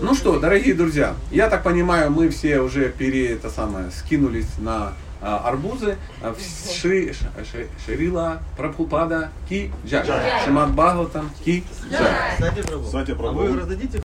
[0.00, 4.92] Ну что, дорогие друзья, я так понимаю, мы все уже пере, это самое, скинулись на
[5.22, 5.96] а, арбузы.
[6.20, 6.34] А,
[6.70, 10.04] Шри, Ш- Ш- Шрила Прабхупада Ки Джай.
[10.44, 12.34] Шимат Бхагаватам Ки Джай.
[12.34, 13.96] Кстати, Кстати, а вы раздадите